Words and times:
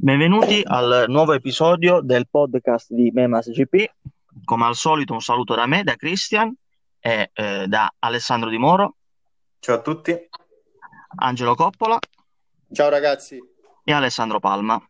Benvenuti 0.00 0.62
al 0.64 1.06
nuovo 1.08 1.32
episodio 1.32 2.00
del 2.00 2.28
podcast 2.28 2.92
di 2.92 3.10
Memas 3.12 3.50
GP. 3.50 3.90
Come 4.44 4.64
al 4.64 4.76
solito, 4.76 5.12
un 5.12 5.20
saluto 5.20 5.56
da 5.56 5.66
me, 5.66 5.82
da 5.82 5.96
Christian 5.96 6.54
e 7.00 7.30
eh, 7.32 7.66
da 7.66 7.92
Alessandro 7.98 8.48
Di 8.48 8.58
Moro, 8.58 8.94
Ciao 9.58 9.74
a 9.74 9.80
tutti. 9.80 10.16
Angelo 11.16 11.56
Coppola 11.56 11.98
Ciao 12.70 12.88
ragazzi. 12.88 13.40
e 13.82 13.92
Alessandro 13.92 14.38
Palma. 14.38 14.80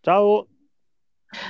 Ciao, 0.00 0.46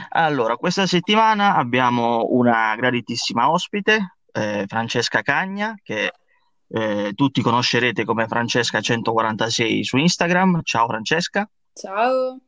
Allora, 0.09 0.57
questa 0.57 0.87
settimana 0.87 1.55
abbiamo 1.55 2.27
una 2.31 2.75
graditissima 2.75 3.49
ospite, 3.49 4.17
eh, 4.33 4.65
Francesca 4.67 5.23
Cagna, 5.23 5.77
che 5.85 6.11
eh, 6.67 7.13
tutti 7.15 7.43
conoscerete 7.43 8.05
come 8.05 8.25
Francesca146 8.25 9.83
su 9.83 9.99
Instagram. 9.99 10.63
Ciao 10.65 10.89
Francesca, 10.89 11.49
Ciao, 11.73 12.41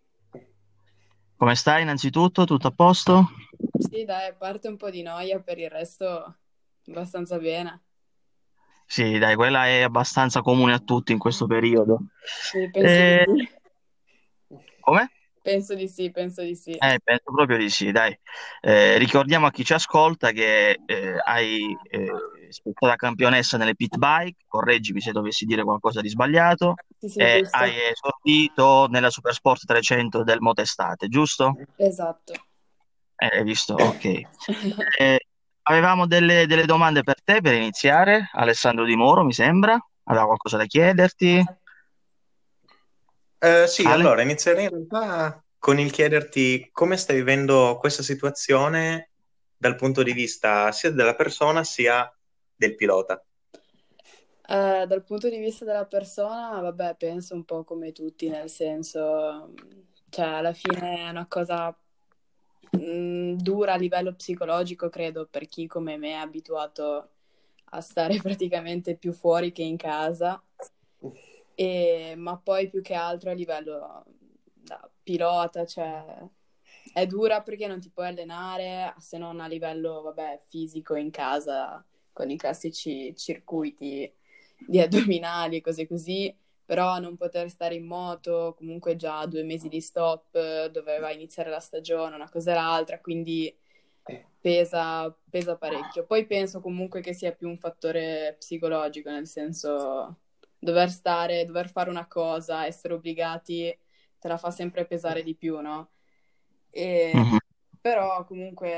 come 1.36 1.54
stai 1.54 1.82
innanzitutto? 1.82 2.44
Tutto 2.44 2.66
a 2.68 2.70
posto? 2.72 3.28
sì 3.76 4.04
dai, 4.04 4.28
a 4.28 4.34
parte 4.34 4.68
un 4.68 4.76
po' 4.76 4.90
di 4.90 5.02
noia, 5.02 5.40
per 5.40 5.58
il 5.58 5.70
resto 5.70 6.38
abbastanza 6.86 7.38
bene. 7.38 7.82
Sì, 8.88 9.18
dai, 9.18 9.34
quella 9.34 9.66
è 9.66 9.80
abbastanza 9.82 10.42
comune 10.42 10.72
a 10.74 10.78
tutti 10.78 11.12
in 11.12 11.18
questo 11.18 11.46
periodo. 11.46 11.98
Sì, 12.38 12.70
penso 12.70 13.02
Eh, 13.02 13.24
di 13.24 13.24
sì, 13.24 13.46
come? 14.80 15.08
penso 15.42 15.74
di 15.74 15.88
sì, 15.88 16.10
penso 16.10 16.42
di 16.42 16.54
sì. 16.54 16.78
Eh, 16.78 16.98
penso 17.02 17.32
proprio 17.32 17.56
di 17.56 17.70
sì, 17.70 17.90
dai. 17.90 18.16
Eh, 18.60 18.98
ricordiamo 18.98 19.46
a 19.46 19.50
chi 19.50 19.64
ci 19.64 19.72
ascolta 19.72 20.30
che 20.32 20.78
eh, 20.84 21.16
hai 21.24 21.74
eh, 22.56 22.70
spetta 22.70 22.86
da 22.86 22.96
campionessa 22.96 23.56
nelle 23.56 23.74
pit 23.74 23.96
bike, 23.96 24.44
correggimi 24.46 25.00
se 25.00 25.12
dovessi 25.12 25.44
dire 25.44 25.62
qualcosa 25.62 26.00
di 26.00 26.08
sbagliato, 26.08 26.74
Sì, 26.98 27.08
sì, 27.08 27.18
e 27.18 27.40
giusto. 27.40 27.56
hai 27.56 27.72
esordito 27.90 28.86
nella 28.90 29.10
Supersport 29.10 29.64
300 29.64 30.22
del 30.22 30.40
Motestate, 30.40 31.08
giusto? 31.08 31.56
Esatto. 31.76 32.32
Eh, 33.16 33.38
hai 33.38 33.44
visto? 33.44 33.74
Ok. 33.80 34.04
Eh, 34.98 35.26
avevamo 35.62 36.06
delle, 36.06 36.46
delle 36.46 36.64
domande 36.64 37.02
per 37.02 37.22
te 37.22 37.40
per 37.40 37.54
iniziare. 37.54 38.30
Alessandro 38.32 38.84
Di 38.84 38.96
Moro, 38.96 39.24
mi 39.24 39.32
sembra, 39.32 39.78
aveva 40.04 40.26
qualcosa 40.26 40.56
da 40.56 40.64
chiederti. 40.64 41.44
Eh, 43.38 43.66
sì, 43.66 43.82
Ale? 43.82 43.92
allora 43.94 44.22
inizierei 44.22 44.64
in 44.64 44.70
realtà 44.70 45.42
con 45.58 45.78
il 45.78 45.90
chiederti 45.90 46.68
come 46.72 46.96
stai 46.96 47.16
vivendo 47.16 47.76
questa 47.78 48.02
situazione 48.02 49.10
dal 49.56 49.76
punto 49.76 50.02
di 50.02 50.12
vista 50.12 50.70
sia 50.72 50.90
della 50.90 51.14
persona 51.14 51.64
sia 51.64 52.10
del 52.56 52.74
pilota. 52.74 53.22
Eh, 54.48 54.86
dal 54.86 55.02
punto 55.02 55.28
di 55.28 55.38
vista 55.38 55.64
della 55.64 55.86
persona, 55.86 56.60
vabbè, 56.60 56.94
penso 56.96 57.34
un 57.34 57.44
po' 57.44 57.64
come 57.64 57.90
tutti, 57.90 58.28
nel 58.28 58.48
senso, 58.48 59.52
cioè, 60.08 60.26
alla 60.26 60.52
fine 60.52 60.98
è 60.98 61.08
una 61.08 61.26
cosa 61.26 61.76
mm, 62.76 63.34
dura 63.38 63.72
a 63.72 63.76
livello 63.76 64.14
psicologico, 64.14 64.88
credo, 64.88 65.26
per 65.26 65.48
chi 65.48 65.66
come 65.66 65.96
me 65.96 66.10
è 66.10 66.12
abituato 66.14 67.10
a 67.70 67.80
stare 67.80 68.18
praticamente 68.22 68.96
più 68.96 69.12
fuori 69.12 69.50
che 69.50 69.62
in 69.62 69.76
casa. 69.76 70.40
E- 71.54 72.14
ma 72.16 72.36
poi 72.38 72.68
più 72.68 72.82
che 72.82 72.94
altro 72.94 73.30
a 73.30 73.34
livello 73.34 74.04
da 74.54 74.88
pilota, 75.02 75.64
cioè 75.66 76.04
è 76.92 77.06
dura 77.06 77.42
perché 77.42 77.66
non 77.66 77.80
ti 77.80 77.90
puoi 77.90 78.06
allenare 78.08 78.94
se 78.98 79.18
non 79.18 79.40
a 79.40 79.48
livello, 79.48 80.02
vabbè, 80.02 80.42
fisico 80.48 80.94
in 80.94 81.10
casa 81.10 81.84
con 82.16 82.30
i 82.30 82.36
classici 82.38 83.14
circuiti 83.14 84.10
di 84.66 84.80
addominali 84.80 85.56
e 85.56 85.60
cose 85.60 85.86
così, 85.86 86.34
però 86.64 86.98
non 86.98 87.16
poter 87.16 87.50
stare 87.50 87.74
in 87.74 87.84
moto, 87.86 88.54
comunque 88.56 88.96
già 88.96 89.26
due 89.26 89.42
mesi 89.42 89.68
di 89.68 89.80
stop, 89.82 90.34
eh, 90.34 90.70
doveva 90.72 91.12
iniziare 91.12 91.50
la 91.50 91.60
stagione, 91.60 92.14
una 92.16 92.30
cosa 92.30 92.52
e 92.52 92.54
l'altra, 92.54 93.00
quindi 93.00 93.54
pesa, 94.40 95.14
pesa 95.30 95.56
parecchio. 95.56 96.06
Poi 96.06 96.26
penso 96.26 96.60
comunque 96.60 97.00
che 97.02 97.12
sia 97.12 97.32
più 97.32 97.48
un 97.48 97.58
fattore 97.58 98.36
psicologico, 98.38 99.10
nel 99.10 99.26
senso 99.26 100.20
dover 100.58 100.90
stare, 100.90 101.44
dover 101.44 101.70
fare 101.70 101.90
una 101.90 102.06
cosa, 102.08 102.64
essere 102.66 102.94
obbligati, 102.94 103.78
te 104.18 104.28
la 104.28 104.38
fa 104.38 104.50
sempre 104.50 104.86
pesare 104.86 105.22
di 105.22 105.34
più, 105.36 105.60
no? 105.60 105.90
E, 106.70 107.14
Mhm. 107.14 107.38
però 107.80 108.24
comunque 108.24 108.68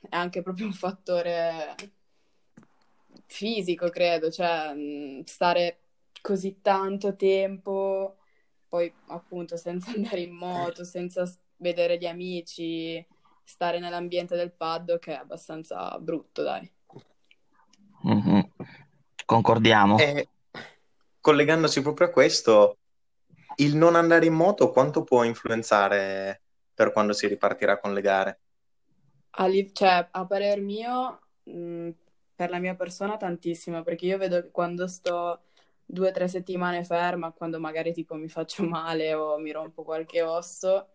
è 0.00 0.16
anche 0.16 0.42
proprio 0.42 0.66
un 0.66 0.72
fattore 0.72 1.74
fisico, 3.30 3.88
credo, 3.90 4.30
cioè 4.30 4.74
mh, 4.74 5.24
stare 5.24 5.80
così 6.20 6.60
tanto 6.60 7.16
tempo, 7.16 8.18
poi 8.68 8.92
appunto 9.08 9.56
senza 9.56 9.90
andare 9.94 10.20
in 10.22 10.32
moto, 10.34 10.84
senza 10.84 11.24
vedere 11.56 11.98
gli 11.98 12.06
amici, 12.06 13.04
stare 13.44 13.78
nell'ambiente 13.78 14.36
del 14.36 14.52
paddock 14.52 15.08
è 15.08 15.14
abbastanza 15.14 15.98
brutto, 15.98 16.42
dai. 16.42 16.70
Mhm. 18.04 18.50
Concordiamo. 19.26 19.96
E 19.98 20.28
collegandosi 21.20 21.82
proprio 21.82 22.08
a 22.08 22.10
questo, 22.10 22.78
il 23.56 23.76
non 23.76 23.94
andare 23.94 24.26
in 24.26 24.34
moto 24.34 24.70
quanto 24.70 25.04
può 25.04 25.22
influenzare 25.24 26.42
per 26.74 26.92
quando 26.92 27.12
si 27.12 27.26
ripartirà 27.26 27.78
con 27.78 27.92
le 27.92 28.00
gare? 28.00 28.40
A, 29.32 29.46
li- 29.46 29.72
cioè, 29.72 30.08
a 30.12 30.26
parer 30.26 30.60
mio, 30.60 31.20
mh, 31.44 31.90
per 32.40 32.48
la 32.48 32.58
mia 32.58 32.74
persona 32.74 33.18
tantissimo, 33.18 33.82
perché 33.82 34.06
io 34.06 34.16
vedo 34.16 34.40
che 34.40 34.50
quando 34.50 34.86
sto 34.86 35.42
due 35.84 36.08
o 36.08 36.10
tre 36.10 36.26
settimane 36.26 36.84
ferma, 36.84 37.32
quando 37.32 37.60
magari 37.60 37.92
tipo 37.92 38.14
mi 38.14 38.30
faccio 38.30 38.64
male 38.64 39.12
o 39.12 39.36
mi 39.36 39.50
rompo 39.52 39.82
qualche 39.82 40.22
osso, 40.22 40.88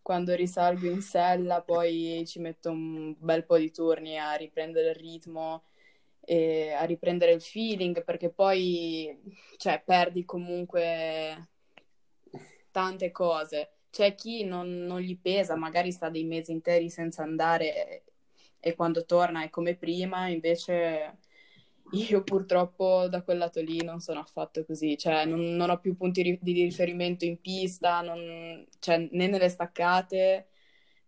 quando 0.00 0.36
risalgo 0.36 0.86
in 0.86 1.02
sella 1.02 1.60
poi 1.60 2.22
ci 2.24 2.38
metto 2.38 2.70
un 2.70 3.16
bel 3.18 3.44
po' 3.44 3.58
di 3.58 3.72
turni 3.72 4.16
a 4.16 4.34
riprendere 4.34 4.90
il 4.90 4.94
ritmo 4.94 5.64
e 6.20 6.70
a 6.70 6.84
riprendere 6.84 7.32
il 7.32 7.42
feeling, 7.42 8.04
perché 8.04 8.30
poi, 8.30 9.12
cioè, 9.56 9.82
perdi 9.84 10.24
comunque 10.24 11.48
tante 12.70 13.10
cose. 13.10 13.70
C'è 13.90 14.14
chi 14.14 14.44
non, 14.44 14.84
non 14.84 15.00
gli 15.00 15.18
pesa, 15.18 15.56
magari 15.56 15.90
sta 15.90 16.10
dei 16.10 16.24
mesi 16.24 16.52
interi 16.52 16.90
senza 16.90 17.24
andare 17.24 18.04
e, 18.66 18.74
quando 18.74 19.04
torna 19.04 19.42
è 19.44 19.50
come 19.50 19.76
prima, 19.76 20.28
invece 20.28 21.18
io 21.92 22.22
purtroppo 22.24 23.06
da 23.08 23.22
quel 23.22 23.38
lato 23.38 23.60
lì 23.60 23.82
non 23.82 24.00
sono 24.00 24.20
affatto 24.20 24.64
così, 24.64 24.96
cioè 24.98 25.24
non, 25.24 25.40
non 25.54 25.70
ho 25.70 25.78
più 25.78 25.96
punti 25.96 26.22
ri- 26.22 26.38
di 26.42 26.52
riferimento 26.64 27.24
in 27.24 27.40
pista, 27.40 28.00
non- 28.02 28.66
cioè, 28.80 28.98
né 29.12 29.28
nelle 29.28 29.48
staccate 29.48 30.48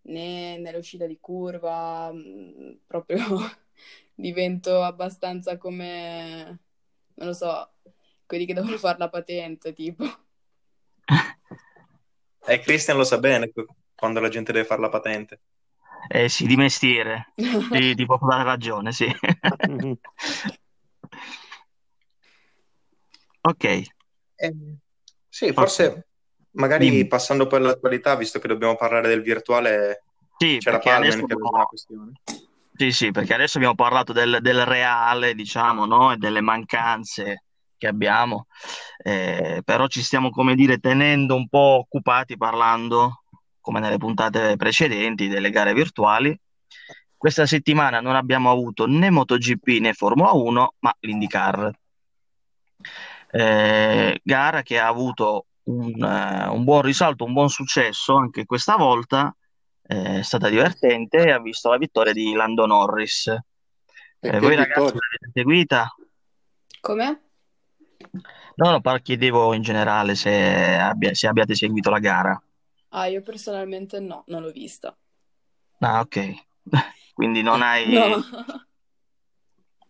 né 0.03 0.57
nell'uscita 0.57 1.05
di 1.05 1.19
curva, 1.19 2.11
mm, 2.13 2.71
proprio 2.87 3.17
divento 4.15 4.81
abbastanza 4.81 5.57
come, 5.57 6.59
non 7.15 7.27
lo 7.27 7.33
so, 7.33 7.71
quelli 8.25 8.45
che 8.45 8.53
devono 8.53 8.77
fare 8.77 8.97
la 8.99 9.09
patente, 9.09 9.73
tipo. 9.73 10.05
E 12.45 12.59
Christian 12.59 12.97
lo 12.97 13.03
sa 13.03 13.17
bene 13.17 13.51
quando 13.95 14.19
la 14.19 14.29
gente 14.29 14.51
deve 14.53 14.65
fare 14.65 14.81
la 14.81 14.89
patente. 14.89 15.39
Eh 16.07 16.29
sì, 16.29 16.45
di 16.45 16.55
mestiere. 16.55 17.33
Ti, 17.35 17.95
ti 17.95 18.05
posso 18.05 18.25
dare 18.25 18.43
ragione, 18.43 18.91
sì. 18.91 19.07
Mhm. 19.67 19.97
Ok, 23.43 23.65
Eh, 24.35 24.53
sì, 25.27 25.51
forse 25.53 26.07
magari 26.51 26.89
Dimmi. 26.89 27.07
passando 27.07 27.47
poi 27.47 27.59
all'attualità, 27.59 28.15
visto 28.15 28.39
che 28.39 28.47
dobbiamo 28.47 28.75
parlare 28.75 29.07
del 29.09 29.21
virtuale, 29.21 30.03
sì, 30.37 30.57
c'era 30.57 30.77
adesso 30.77 31.25
che 31.25 31.33
aveva 31.33 31.33
abbiamo- 31.33 31.49
una 31.49 31.65
questione. 31.65 32.11
Sì, 32.75 32.91
sì, 32.93 33.11
perché 33.11 33.33
adesso 33.33 33.57
abbiamo 33.57 33.75
parlato 33.75 34.13
del, 34.13 34.37
del 34.41 34.65
reale, 34.65 35.33
diciamo, 35.35 35.85
no? 35.85 36.13
E 36.13 36.17
delle 36.17 36.39
mancanze 36.41 37.43
che 37.77 37.87
abbiamo, 37.87 38.47
Eh, 39.01 39.61
però 39.63 39.87
ci 39.87 40.01
stiamo, 40.01 40.29
come 40.29 40.55
dire, 40.55 40.77
tenendo 40.79 41.35
un 41.35 41.47
po' 41.47 41.79
occupati 41.85 42.35
parlando, 42.37 43.18
come 43.69 43.79
nelle 43.81 43.97
puntate 43.97 44.55
precedenti, 44.55 45.27
delle 45.27 45.51
gare 45.51 45.73
virtuali. 45.73 46.35
Questa 47.15 47.45
settimana 47.45 47.99
non 48.01 48.15
abbiamo 48.15 48.49
avuto 48.49 48.87
né 48.87 49.11
MotoGP 49.11 49.67
né 49.79 49.93
Formula 49.93 50.31
1, 50.31 50.73
ma 50.79 50.95
l'IndyCar. 51.01 51.71
Eh, 53.31 54.19
gara 54.23 54.63
che 54.63 54.79
ha 54.79 54.87
avuto 54.87 55.45
un, 55.65 56.03
eh, 56.03 56.47
un 56.47 56.63
buon 56.63 56.81
risalto, 56.81 57.25
un 57.25 57.33
buon 57.33 57.49
successo 57.49 58.15
anche 58.15 58.45
questa 58.45 58.75
volta 58.75 59.35
eh, 59.85 60.19
è 60.19 60.23
stata 60.23 60.49
divertente 60.49 61.17
e 61.25 61.31
ha 61.31 61.39
visto 61.39 61.69
la 61.69 61.77
vittoria 61.77 62.11
di 62.13 62.33
Lando 62.33 62.65
Norris. 62.65 63.27
E 63.27 63.37
Eh, 64.19 64.39
voi 64.39 64.55
ragazzi 64.55 64.65
vittoria. 64.81 64.99
l'avete 64.99 65.31
seguita? 65.31 65.95
Come? 66.81 67.21
No, 68.55 68.71
no, 68.71 68.81
chiedevo 69.03 69.53
in 69.53 69.61
generale 69.61 70.15
se, 70.15 70.75
abbia- 70.75 71.13
se 71.13 71.27
abbiate 71.27 71.53
seguito 71.53 71.91
la 71.91 71.99
gara. 71.99 72.41
Ah, 72.89 73.07
io 73.07 73.21
personalmente 73.21 73.99
no, 73.99 74.23
non 74.27 74.41
l'ho 74.41 74.51
vista. 74.51 74.95
Ah, 75.81 76.01
ok. 76.01 76.17
Quindi 77.13 77.41
non 77.41 77.61
hai... 77.61 77.93
No. 77.93 78.21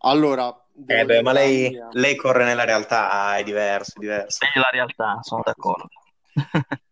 Allora, 0.01 0.47
Eh 0.87 1.05
beh, 1.05 1.21
ma 1.21 1.33
lei, 1.33 1.77
lei 1.91 2.15
corre 2.15 2.45
nella 2.45 2.63
realtà, 2.63 3.35
è 3.37 3.43
diverso, 3.43 3.97
è 3.97 3.99
diverso. 3.99 4.37
Vedi 4.45 4.59
la 4.59 4.69
realtà, 4.71 5.19
sono 5.21 5.41
d'accordo. 5.43 5.89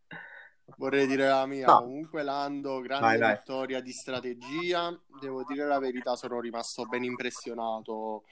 vorrei 0.77 1.07
dire 1.07 1.27
la 1.27 1.45
mia. 1.45 1.67
No. 1.67 1.81
Comunque, 1.81 2.23
Lando, 2.23 2.79
grande 2.81 3.07
Vai, 3.07 3.17
vai. 3.17 3.35
vittoria 3.35 3.81
di 3.81 3.91
strategia. 3.91 4.97
Devo 5.19 5.43
dire 5.43 5.65
la 5.65 5.79
verità, 5.79 6.15
sono 6.15 6.39
rimasto 6.39 6.85
ben 6.85 7.03
impressionato 7.03 8.23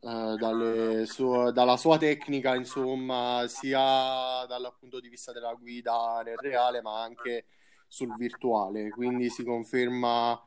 eh, 0.00 0.36
dalle 0.38 1.06
sue- 1.06 1.52
dalla 1.52 1.76
sua 1.76 1.98
tecnica, 1.98 2.54
insomma, 2.54 3.44
sia 3.48 4.44
dal 4.46 4.74
punto 4.78 5.00
di 5.00 5.08
vista 5.08 5.32
della 5.32 5.54
guida 5.54 6.22
nel 6.24 6.36
reale, 6.38 6.80
ma 6.82 7.02
anche 7.02 7.46
sul 7.86 8.14
virtuale. 8.14 8.90
Quindi 8.90 9.30
si 9.30 9.44
conferma 9.44 10.40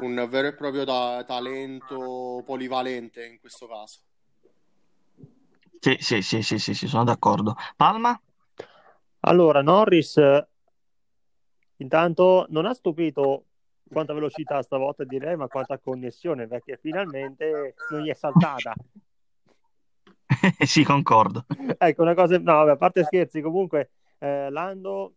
un 0.00 0.26
vero 0.28 0.48
e 0.48 0.54
proprio 0.54 0.84
ta- 0.84 1.24
talento 1.24 2.42
polivalente 2.44 3.24
in 3.26 3.38
questo 3.40 3.66
caso. 3.66 4.00
Sì, 5.78 5.96
sì, 5.98 6.22
sì, 6.22 6.42
sì, 6.42 6.58
sì, 6.58 6.74
sì, 6.74 6.86
sono 6.86 7.04
d'accordo. 7.04 7.56
Palma? 7.76 8.20
Allora, 9.20 9.62
Norris 9.62 10.16
eh, 10.18 10.46
intanto 11.76 12.46
non 12.50 12.66
ha 12.66 12.74
stupito 12.74 13.44
quanta 13.90 14.12
velocità 14.12 14.62
stavolta 14.62 15.04
direi, 15.04 15.36
ma 15.36 15.48
quanta 15.48 15.78
connessione, 15.78 16.46
perché 16.46 16.78
finalmente 16.80 17.74
non 17.90 18.00
gli 18.02 18.08
è 18.08 18.14
saltata. 18.14 18.74
Sì, 20.64 20.84
concordo. 20.84 21.44
Ecco, 21.76 22.02
una 22.02 22.14
cosa, 22.14 22.38
no, 22.38 22.60
a 22.60 22.76
parte 22.76 23.02
scherzi, 23.04 23.42
comunque 23.42 23.90
eh, 24.18 24.48
Lando 24.48 25.16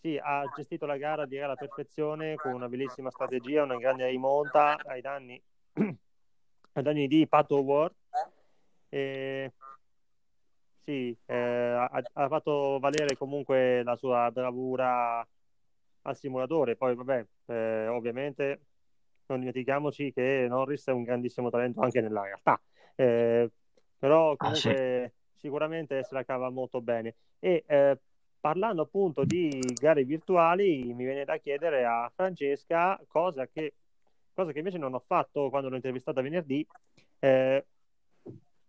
sì, 0.00 0.20
ha 0.22 0.44
gestito 0.54 0.84
la 0.84 0.98
gara 0.98 1.24
direi 1.24 1.44
alla 1.44 1.54
perfezione 1.54 2.34
con 2.34 2.52
una 2.52 2.68
bellissima 2.68 3.10
strategia, 3.10 3.62
una 3.62 3.76
grande 3.76 4.06
rimonta 4.06 4.76
ai 4.84 5.00
danni, 5.00 5.40
ai 6.72 6.82
danni 6.82 7.06
di 7.06 7.26
Pato 7.26 7.62
Ward. 7.62 7.94
E, 8.90 9.52
sì, 10.84 11.16
eh, 11.24 11.34
ha, 11.34 12.02
ha 12.12 12.28
fatto 12.28 12.78
valere 12.80 13.16
comunque 13.16 13.82
la 13.82 13.96
sua 13.96 14.30
bravura 14.30 15.26
al 16.06 16.16
simulatore. 16.16 16.76
Poi, 16.76 16.94
vabbè, 16.94 17.26
eh, 17.46 17.86
ovviamente 17.88 18.60
non 19.26 19.38
dimentichiamoci 19.38 20.12
che 20.12 20.46
Norris 20.48 20.86
è 20.86 20.92
un 20.92 21.02
grandissimo 21.02 21.50
talento 21.50 21.80
anche 21.80 22.00
nella 22.00 22.22
realtà. 22.22 22.60
Eh, 22.94 23.50
però 23.98 24.34
Ah, 24.36 24.54
sì. 24.54 24.62
comunque 24.62 25.12
sicuramente 25.34 26.02
se 26.04 26.14
la 26.14 26.24
cava 26.24 26.50
molto 26.50 26.80
bene. 26.80 27.14
E 27.38 27.64
eh, 27.66 27.98
parlando 28.40 28.82
appunto 28.82 29.24
di 29.24 29.60
gare 29.80 30.04
virtuali, 30.04 30.92
mi 30.92 31.04
viene 31.04 31.24
da 31.24 31.38
chiedere 31.38 31.84
a 31.84 32.10
Francesca 32.14 33.00
cosa 33.08 33.46
che, 33.46 33.74
cosa 34.34 34.52
che 34.52 34.58
invece 34.58 34.78
non 34.78 34.94
ho 34.94 35.00
fatto 35.00 35.48
quando 35.48 35.68
l'ho 35.68 35.76
intervistata 35.76 36.20
venerdì. 36.20 36.66
eh, 37.20 37.64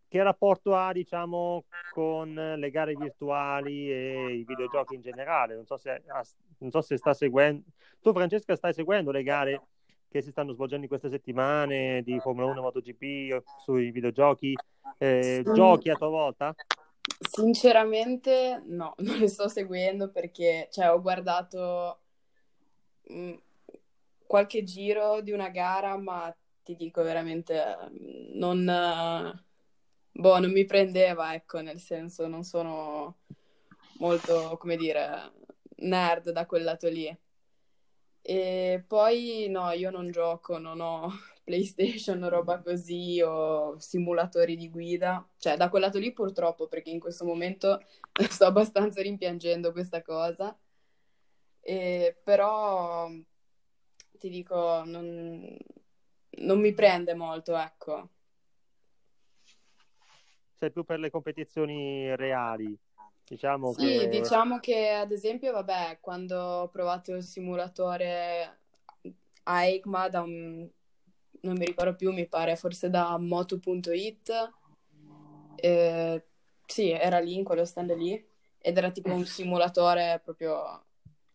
che 0.07 0.23
rapporto 0.23 0.73
ha, 0.75 0.93
diciamo, 0.93 1.65
con 1.91 2.33
le 2.33 2.71
gare 2.71 2.93
virtuali 2.95 3.91
e 3.91 4.35
i 4.35 4.43
videogiochi 4.45 4.95
in 4.95 5.01
generale? 5.01 5.55
Non 5.55 5.65
so 5.65 5.75
se, 5.75 6.03
non 6.59 6.71
so 6.71 6.81
se 6.81 6.97
sta 6.97 7.13
seguendo. 7.13 7.63
Tu, 8.01 8.11
Francesca, 8.11 8.55
stai 8.55 8.73
seguendo 8.73 9.11
le 9.11 9.23
gare 9.23 9.61
che 10.09 10.21
si 10.21 10.31
stanno 10.31 10.53
svolgendo 10.53 10.83
in 10.83 10.89
queste 10.89 11.09
settimane 11.09 12.01
di 12.03 12.19
Formula 12.19 12.47
1 12.47 12.61
MotoGP 12.61 13.43
sui 13.63 13.91
videogiochi? 13.91 14.57
Eh, 14.97 15.41
Sì. 15.43 15.51
Giochi 15.53 15.89
a 15.89 15.95
tua 15.95 16.07
volta? 16.07 16.55
Sinceramente 17.19 18.61
no, 18.65 18.93
non 18.99 19.17
le 19.17 19.27
sto 19.27 19.47
seguendo 19.47 20.09
perché 20.09 20.69
cioè, 20.71 20.91
ho 20.91 21.01
guardato 21.01 21.99
mh, 23.07 23.33
qualche 24.25 24.63
giro 24.63 25.21
di 25.21 25.31
una 25.31 25.49
gara, 25.49 25.97
ma 25.97 26.35
ti 26.63 26.75
dico 26.75 27.03
veramente 27.03 27.61
non, 28.33 28.65
boh, 30.11 30.39
non 30.39 30.51
mi 30.51 30.65
prendeva, 30.65 31.33
ecco, 31.33 31.61
nel 31.61 31.79
senso 31.79 32.27
non 32.27 32.43
sono 32.43 33.17
molto, 33.99 34.57
come 34.57 34.75
dire, 34.75 35.31
nerd 35.77 36.31
da 36.31 36.45
quel 36.45 36.63
lato 36.63 36.87
lì. 36.89 37.17
E 38.27 38.83
poi 38.87 39.47
no, 39.49 39.69
io 39.71 39.91
non 39.91 40.09
gioco, 40.09 40.57
non 40.57 40.79
ho 40.81 41.11
PlayStation 41.45 42.27
roba 42.27 42.59
così 42.59 43.21
o 43.21 43.77
simulatori 43.79 44.55
di 44.55 44.69
guida. 44.69 45.27
Cioè, 45.37 45.57
da 45.57 45.69
quel 45.69 45.83
lato 45.83 45.99
lì 45.99 46.11
purtroppo, 46.11 46.67
perché 46.67 46.89
in 46.89 46.99
questo 46.99 47.23
momento 47.23 47.83
sto 48.29 48.45
abbastanza 48.45 49.01
rimpiangendo 49.01 49.71
questa 49.71 50.01
cosa. 50.01 50.57
E, 51.61 52.19
però 52.23 53.09
ti 54.17 54.29
dico, 54.29 54.83
non, 54.85 55.57
non 56.41 56.59
mi 56.59 56.73
prende 56.73 57.13
molto, 57.13 57.55
ecco. 57.55 58.09
Sei 60.53 60.71
più 60.71 60.83
per 60.83 60.99
le 60.99 61.11
competizioni 61.11 62.15
reali? 62.15 62.75
Diciamo 63.27 63.73
Sì, 63.73 64.07
che... 64.07 64.09
diciamo 64.09 64.59
che 64.59 64.89
ad 64.89 65.11
esempio, 65.11 65.51
vabbè, 65.51 65.97
quando 65.99 66.37
ho 66.39 66.69
provato 66.69 67.13
il 67.13 67.23
simulatore 67.23 68.59
a 69.43 69.63
EICMA 69.65 70.09
da 70.09 70.21
un, 70.21 70.67
non 71.41 71.55
mi 71.57 71.65
ricordo 71.65 71.95
più, 71.95 72.11
mi 72.11 72.27
pare, 72.27 72.55
forse 72.55 72.89
da 72.89 73.17
moto.it, 73.17 74.53
eh, 75.55 76.25
sì, 76.65 76.89
era 76.91 77.19
lì, 77.19 77.35
in 77.35 77.43
quello 77.43 77.65
stand 77.65 77.95
lì, 77.95 78.23
ed 78.59 78.77
era 78.77 78.91
tipo 78.91 79.11
un 79.11 79.25
simulatore 79.25 80.21
proprio, 80.23 80.85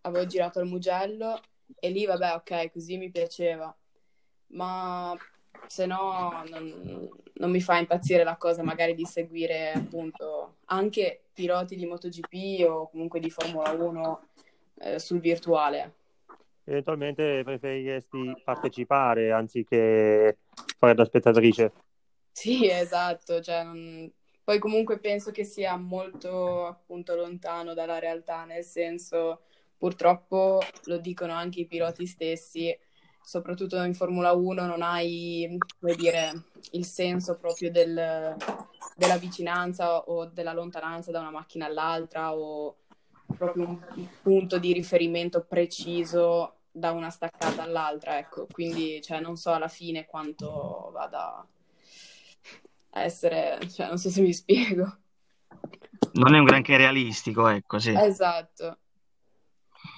avevo 0.02 0.26
girato 0.26 0.58
al 0.60 0.66
Mugello 0.66 1.40
e 1.78 1.90
lì, 1.90 2.04
vabbè, 2.06 2.34
ok, 2.34 2.72
così 2.72 2.96
mi 2.96 3.10
piaceva, 3.10 3.76
ma 4.48 5.16
se 5.70 5.86
no 5.86 6.42
non, 6.48 7.08
non 7.34 7.50
mi 7.52 7.60
fa 7.60 7.78
impazzire 7.78 8.24
la 8.24 8.36
cosa 8.36 8.64
magari 8.64 8.92
di 8.96 9.04
seguire 9.04 9.70
appunto 9.70 10.56
anche 10.64 11.26
piloti 11.32 11.76
di 11.76 11.86
MotoGP 11.86 12.68
o 12.68 12.90
comunque 12.90 13.20
di 13.20 13.30
Formula 13.30 13.70
1 13.70 14.28
eh, 14.80 14.98
sul 14.98 15.20
virtuale. 15.20 15.94
Eventualmente 16.64 17.42
preferiresti 17.44 18.42
partecipare 18.42 19.30
anziché 19.30 20.38
fare 20.76 20.94
da 20.94 21.04
spettatrice? 21.04 21.72
Sì, 22.32 22.68
esatto, 22.68 23.40
cioè, 23.40 23.62
non- 23.62 24.10
poi 24.42 24.58
comunque 24.58 24.98
penso 24.98 25.30
che 25.30 25.44
sia 25.44 25.76
molto 25.76 26.66
appunto 26.66 27.14
lontano 27.14 27.74
dalla 27.74 28.00
realtà, 28.00 28.44
nel 28.44 28.64
senso 28.64 29.42
purtroppo 29.78 30.58
lo 30.86 30.98
dicono 30.98 31.32
anche 31.32 31.60
i 31.60 31.66
piloti 31.66 32.06
stessi, 32.06 32.76
soprattutto 33.22 33.82
in 33.82 33.94
Formula 33.94 34.32
1 34.32 34.66
non 34.66 34.82
hai, 34.82 35.56
come 35.78 35.94
dire, 35.94 36.44
il 36.72 36.84
senso 36.84 37.36
proprio 37.36 37.70
del- 37.70 38.36
della 38.96 39.16
vicinanza 39.18 39.98
o 40.00 40.26
della 40.26 40.52
lontananza 40.52 41.10
da 41.10 41.20
una 41.20 41.30
macchina 41.30 41.66
all'altra 41.66 42.34
o 42.34 42.76
proprio 43.36 43.68
un 43.68 43.78
un 43.94 44.08
punto 44.22 44.58
di 44.58 44.72
riferimento 44.72 45.44
preciso 45.44 46.56
da 46.70 46.92
una 46.92 47.10
staccata 47.10 47.62
all'altra, 47.62 48.18
ecco, 48.18 48.46
quindi 48.50 49.00
cioè, 49.02 49.20
non 49.20 49.36
so 49.36 49.52
alla 49.52 49.68
fine 49.68 50.06
quanto 50.06 50.90
vada 50.92 51.46
a 52.90 53.02
essere, 53.02 53.58
cioè, 53.68 53.86
non 53.88 53.98
so 53.98 54.10
se 54.10 54.20
mi 54.20 54.32
spiego. 54.32 54.98
Non 56.12 56.34
è 56.34 56.38
un 56.38 56.44
granché 56.44 56.76
realistico, 56.76 57.48
ecco, 57.48 57.78
sì. 57.78 57.92
Esatto. 57.96 58.78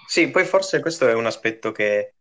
Sì, 0.07 0.31
poi 0.31 0.45
forse 0.45 0.81
questo 0.81 1.09
è 1.09 1.14
un 1.14 1.26
aspetto 1.26 1.73
che, 1.73 2.14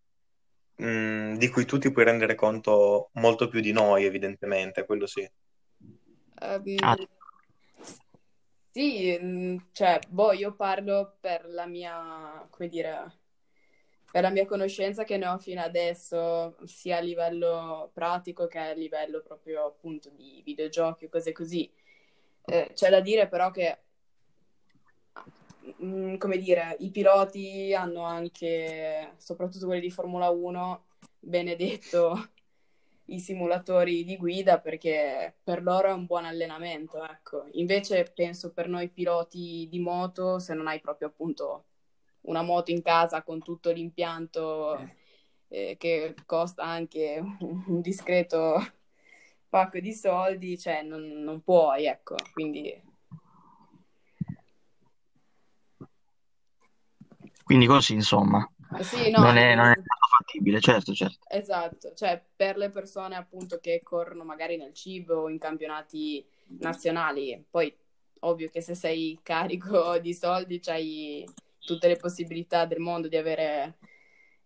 mh, 0.82 1.38
di 1.38 1.48
cui 1.50 1.66
tu 1.66 1.78
ti 1.78 1.92
puoi 1.92 2.06
rendere 2.06 2.36
conto 2.36 3.10
molto 3.14 3.48
più 3.48 3.60
di 3.62 3.72
noi, 3.72 4.06
evidentemente, 4.06 4.86
quello 4.86 5.06
sì. 5.08 5.22
Ehm, 6.42 6.64
Ah. 6.82 6.96
sì, 8.72 9.60
cioè, 9.74 10.00
boh, 10.08 10.32
io 10.34 10.56
parlo 10.56 11.18
per 11.20 11.46
la 11.48 11.66
mia, 11.68 12.48
come 12.50 12.70
dire, 12.70 13.20
per 14.12 14.24
la 14.24 14.30
mia 14.30 14.46
conoscenza 14.46 15.04
che 15.04 15.18
ne 15.18 15.28
ho 15.28 15.38
fino 15.38 15.62
adesso, 15.62 16.56
sia 16.66 16.98
a 16.98 17.02
livello 17.02 17.92
pratico 17.94 18.48
che 18.48 18.60
a 18.60 18.72
livello 18.74 19.22
proprio 19.22 19.66
appunto 19.68 20.10
di 20.10 20.42
videogiochi 20.44 21.06
o 21.06 21.10
cose 21.10 21.32
così. 21.32 21.70
Eh, 22.46 22.72
c'è 22.74 22.90
da 22.90 23.02
dire 23.02 23.28
però 23.28 23.52
che, 23.52 23.78
mm, 25.84 26.18
come 26.18 26.38
dire, 26.38 26.76
i 26.80 26.92
piloti 26.92 27.74
hanno 27.74 28.04
anche, 28.04 29.14
soprattutto 29.18 29.66
quelli 29.66 29.82
di 29.82 29.92
Formula 29.92 30.30
1, 30.30 30.86
benedetto 31.20 32.30
i 33.06 33.20
simulatori 33.20 34.04
di 34.04 34.18
guida 34.18 34.60
perché 34.60 35.36
per 35.44 35.62
loro 35.64 35.90
è 35.90 35.94
un 35.94 36.06
buon 36.06 36.26
allenamento, 36.26 37.04
ecco. 37.04 37.48
Invece 37.54 38.12
penso 38.14 38.52
per 38.52 38.68
noi 38.68 38.90
piloti 38.90 39.68
di 39.70 39.80
moto, 39.80 40.40
se 40.40 40.54
non 40.54 40.68
hai 40.68 40.80
proprio 40.80 41.10
appunto 41.10 41.66
una 42.22 42.42
moto 42.42 42.72
in 42.72 42.82
casa 42.82 43.24
con 43.24 43.42
tutto 43.42 43.72
l'impianto 43.72 44.78
eh, 45.50 45.76
che 45.78 46.16
costa 46.26 46.64
anche 46.64 47.22
un 47.40 47.82
discreto 47.82 48.56
pacco 49.50 49.80
di 49.80 49.94
soldi, 49.94 50.58
cioè 50.58 50.82
non, 50.84 51.02
non 51.24 51.42
puoi, 51.42 51.86
ecco. 51.86 52.16
Quindi 52.34 52.82
Quindi 57.52 57.68
così, 57.68 57.96
insomma, 57.96 58.50
sì, 58.80 59.12
no, 59.12 59.24
non 59.24 59.36
è, 59.36 59.54
non 59.56 59.66
è 59.72 59.74
fattibile, 60.10 60.62
certo, 60.62 60.94
certo. 60.94 61.18
Esatto, 61.28 61.94
cioè 61.94 62.24
per 62.34 62.56
le 62.56 62.70
persone 62.70 63.18
appunto 63.18 63.60
che 63.60 63.82
corrono 63.84 64.24
magari 64.24 64.56
nel 64.56 64.74
cibo 64.74 65.16
o 65.16 65.30
in 65.30 65.38
campionati 65.38 66.26
nazionali, 66.60 67.44
poi 67.50 67.76
ovvio 68.20 68.48
che 68.50 68.62
se 68.62 68.74
sei 68.74 69.20
carico 69.22 69.98
di 70.00 70.14
soldi 70.14 70.62
c'hai 70.62 71.30
tutte 71.60 71.90
le 71.90 71.98
possibilità 71.98 72.64
del 72.64 72.80
mondo 72.80 73.10
di 73.10 73.18
avere 73.18 73.80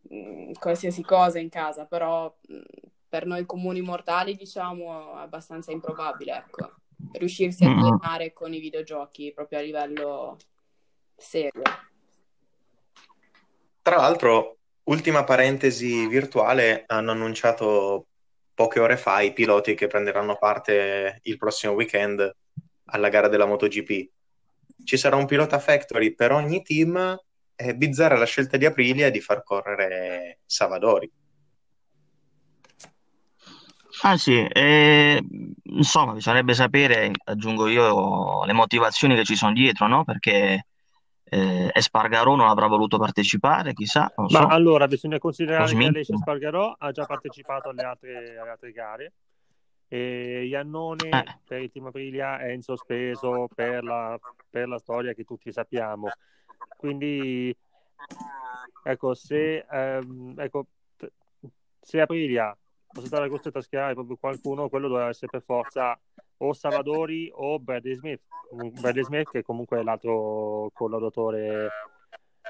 mh, 0.10 0.18
mm, 0.18 0.52
qualsiasi 0.54 1.04
cosa 1.04 1.38
in 1.38 1.50
casa, 1.50 1.86
però 1.86 2.36
mh, 2.48 2.56
mm, 2.56 2.62
per 3.08 3.28
noi 3.28 3.46
comuni 3.46 3.82
mortali, 3.82 4.36
diciamo, 4.36 5.20
è 5.20 5.22
abbastanza 5.22 5.72
improbabile, 5.72 6.38
ecco, 6.38 6.72
riuscirsi 7.12 7.66
a 7.66 7.70
allenare 7.70 8.34
con 8.34 8.52
i 8.52 8.60
videogiochi 8.60 9.32
proprio 9.32 9.60
a 9.60 9.62
livello 9.62 10.38
serio. 11.16 11.62
Tra 13.86 13.98
l'altro, 13.98 14.58
ultima 14.86 15.24
parentesi 15.24 16.08
virtuale, 16.08 16.86
hanno 16.88 17.12
annunciato 17.12 18.08
poche 18.56 18.80
ore 18.80 18.98
fa 18.98 19.22
i 19.22 19.32
piloti 19.32 19.76
che 19.76 19.86
prenderanno 19.86 20.38
parte 20.38 21.20
il 21.22 21.38
prossimo 21.38 21.74
weekend 21.74 22.36
alla 22.86 23.10
gara 23.10 23.28
della 23.28 23.46
MotoGP. 23.46 24.10
Ci 24.84 24.98
sarà 24.98 25.18
un 25.18 25.28
pilota 25.28 25.60
factory 25.60 26.16
per 26.16 26.32
ogni 26.32 26.64
team. 26.64 27.16
È 27.54 27.74
bizzarra 27.76 28.18
la 28.18 28.26
scelta 28.26 28.58
di 28.58 28.66
Aprilia 28.66 29.12
di 29.12 29.22
far 29.22 29.44
correre 29.44 30.40
Savadori. 30.48 31.12
Ah 34.02 34.18
sì, 34.18 34.48
eh, 34.52 35.24
insomma, 35.62 36.14
bisognerebbe 36.14 36.56
sapere, 36.56 37.12
aggiungo 37.24 37.68
io, 37.68 38.46
le 38.46 38.54
motivazioni 38.54 39.14
che 39.14 39.26
ci 39.26 39.36
sono 39.36 39.54
dietro, 39.54 39.86
no? 39.86 40.04
Perché 40.04 40.66
eh, 41.28 41.70
Espargarò 41.74 42.36
non 42.36 42.48
avrà 42.48 42.68
voluto 42.68 42.98
partecipare, 42.98 43.74
chissà. 43.74 44.12
Ma 44.16 44.28
so. 44.28 44.48
allora 44.48 44.88
bisogna 44.88 45.18
considerare 45.18 45.74
che 45.74 45.86
Alessio 45.86 46.16
Espargarò 46.16 46.76
ha 46.78 46.92
già 46.92 47.06
partecipato 47.06 47.70
alle 47.70 47.84
altre, 47.84 48.38
alle 48.38 48.50
altre 48.50 48.72
gare 48.72 49.14
e 49.88 50.46
Iannone 50.46 51.10
eh. 51.10 51.40
per 51.46 51.62
il 51.62 51.72
team 51.72 51.88
Aprilia 51.88 52.40
è 52.40 52.52
in 52.52 52.62
sospeso 52.62 53.48
per 53.54 53.84
la, 53.84 54.20
per 54.50 54.68
la 54.68 54.78
storia 54.80 55.14
che 55.14 55.24
tutti 55.24 55.52
sappiamo. 55.52 56.10
Quindi, 56.78 57.56
ecco, 58.84 59.14
se, 59.14 59.66
ehm, 59.70 60.34
ecco, 60.38 60.68
se 61.80 62.02
Aprilia 62.02 62.56
fosse 62.88 63.08
stata 63.08 63.28
costretta 63.28 63.60
a 63.60 63.62
schierare 63.62 63.94
proprio 63.94 64.18
qualcuno, 64.18 64.70
quello 64.70 64.88
doveva 64.88 65.10
essere 65.10 65.28
per 65.32 65.44
forza 65.44 66.00
o 66.38 66.54
Salvadori 66.54 67.30
o 67.34 67.60
Bradley 67.60 67.96
Smith. 67.96 68.22
Bradley 68.52 69.04
Smith, 69.04 69.30
che 69.30 69.44
comunque 69.44 69.80
è 69.80 69.84
l'altro 69.84 70.70
collaboratore 70.74 71.70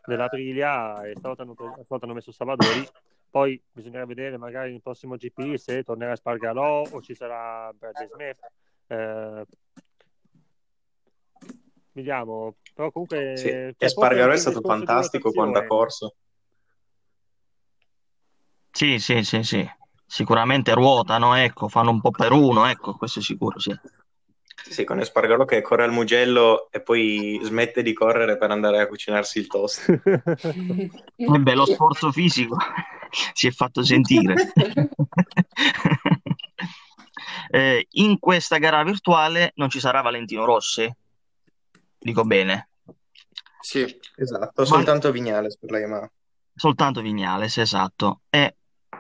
dell'Aprilia, 0.06 1.04
e 1.04 1.14
stavolta 1.16 1.44
hanno 1.44 2.14
messo 2.14 2.32
Salvadori. 2.32 2.88
Poi 3.30 3.62
bisognerà 3.72 4.06
vedere 4.06 4.38
magari 4.38 4.72
nel 4.72 4.82
prossimo 4.82 5.16
GP 5.16 5.56
se 5.56 5.84
tornerà 5.84 6.16
Spargalò 6.16 6.84
o 6.90 7.02
ci 7.02 7.14
sarà 7.14 7.72
Bradley 7.74 8.08
Smith. 8.08 8.40
Eh, 8.88 9.46
vediamo, 11.92 12.56
però 12.74 12.92
comunque... 12.92 13.36
Sì. 13.36 13.50
E 13.50 13.90
Spargalò 13.90 14.32
è 14.32 14.38
stato 14.38 14.62
fantastico 14.62 15.32
quando 15.32 15.60
ha 15.60 15.66
corso. 15.66 16.16
Sì, 18.72 19.00
sì, 19.00 19.24
sì, 19.24 19.44
sì 19.44 19.70
sicuramente 20.06 20.74
ruotano, 20.74 21.36
ecco, 21.36 21.68
fanno 21.68 21.90
un 21.92 22.02
po' 22.02 22.12
per 22.12 22.32
uno, 22.32 22.66
ecco, 22.66 22.96
questo 22.96 23.20
è 23.20 23.22
sicuro, 23.22 23.60
sì. 23.60 23.76
Sì, 24.68 24.84
con 24.84 25.00
Espargaro 25.00 25.46
che 25.46 25.62
corre 25.62 25.84
al 25.84 25.92
mugello 25.92 26.70
e 26.72 26.82
poi 26.82 27.40
smette 27.44 27.84
di 27.84 27.94
correre 27.94 28.38
per 28.38 28.50
andare 28.50 28.80
a 28.80 28.88
cucinarsi 28.88 29.38
il 29.40 29.48
toast. 29.48 30.02
Beh, 31.16 31.54
lo 31.54 31.66
sforzo 31.66 32.12
fisico 32.12 32.58
si 33.34 33.48
è 33.48 33.52
fatto 33.52 33.84
sentire. 33.84 34.34
eh, 37.52 37.88
in 37.92 38.18
questa 38.18 38.58
gara 38.58 38.84
virtuale 38.84 39.52
non 39.56 39.70
ci 39.70 39.80
sarà 39.80 40.02
Valentino 40.02 40.46
Rossi? 40.46 40.92
Dico 41.98 42.24
bene. 42.24 42.70
Sì, 43.60 44.00
esatto, 44.16 44.66
soltanto 44.66 45.12
Vignales 45.12 45.58
per 45.58 45.72
la 45.72 45.80
Yamaha. 45.80 46.12
Soltanto 46.56 47.02
Vignales, 47.02 47.58
esatto. 47.58 48.22
E 48.30 48.56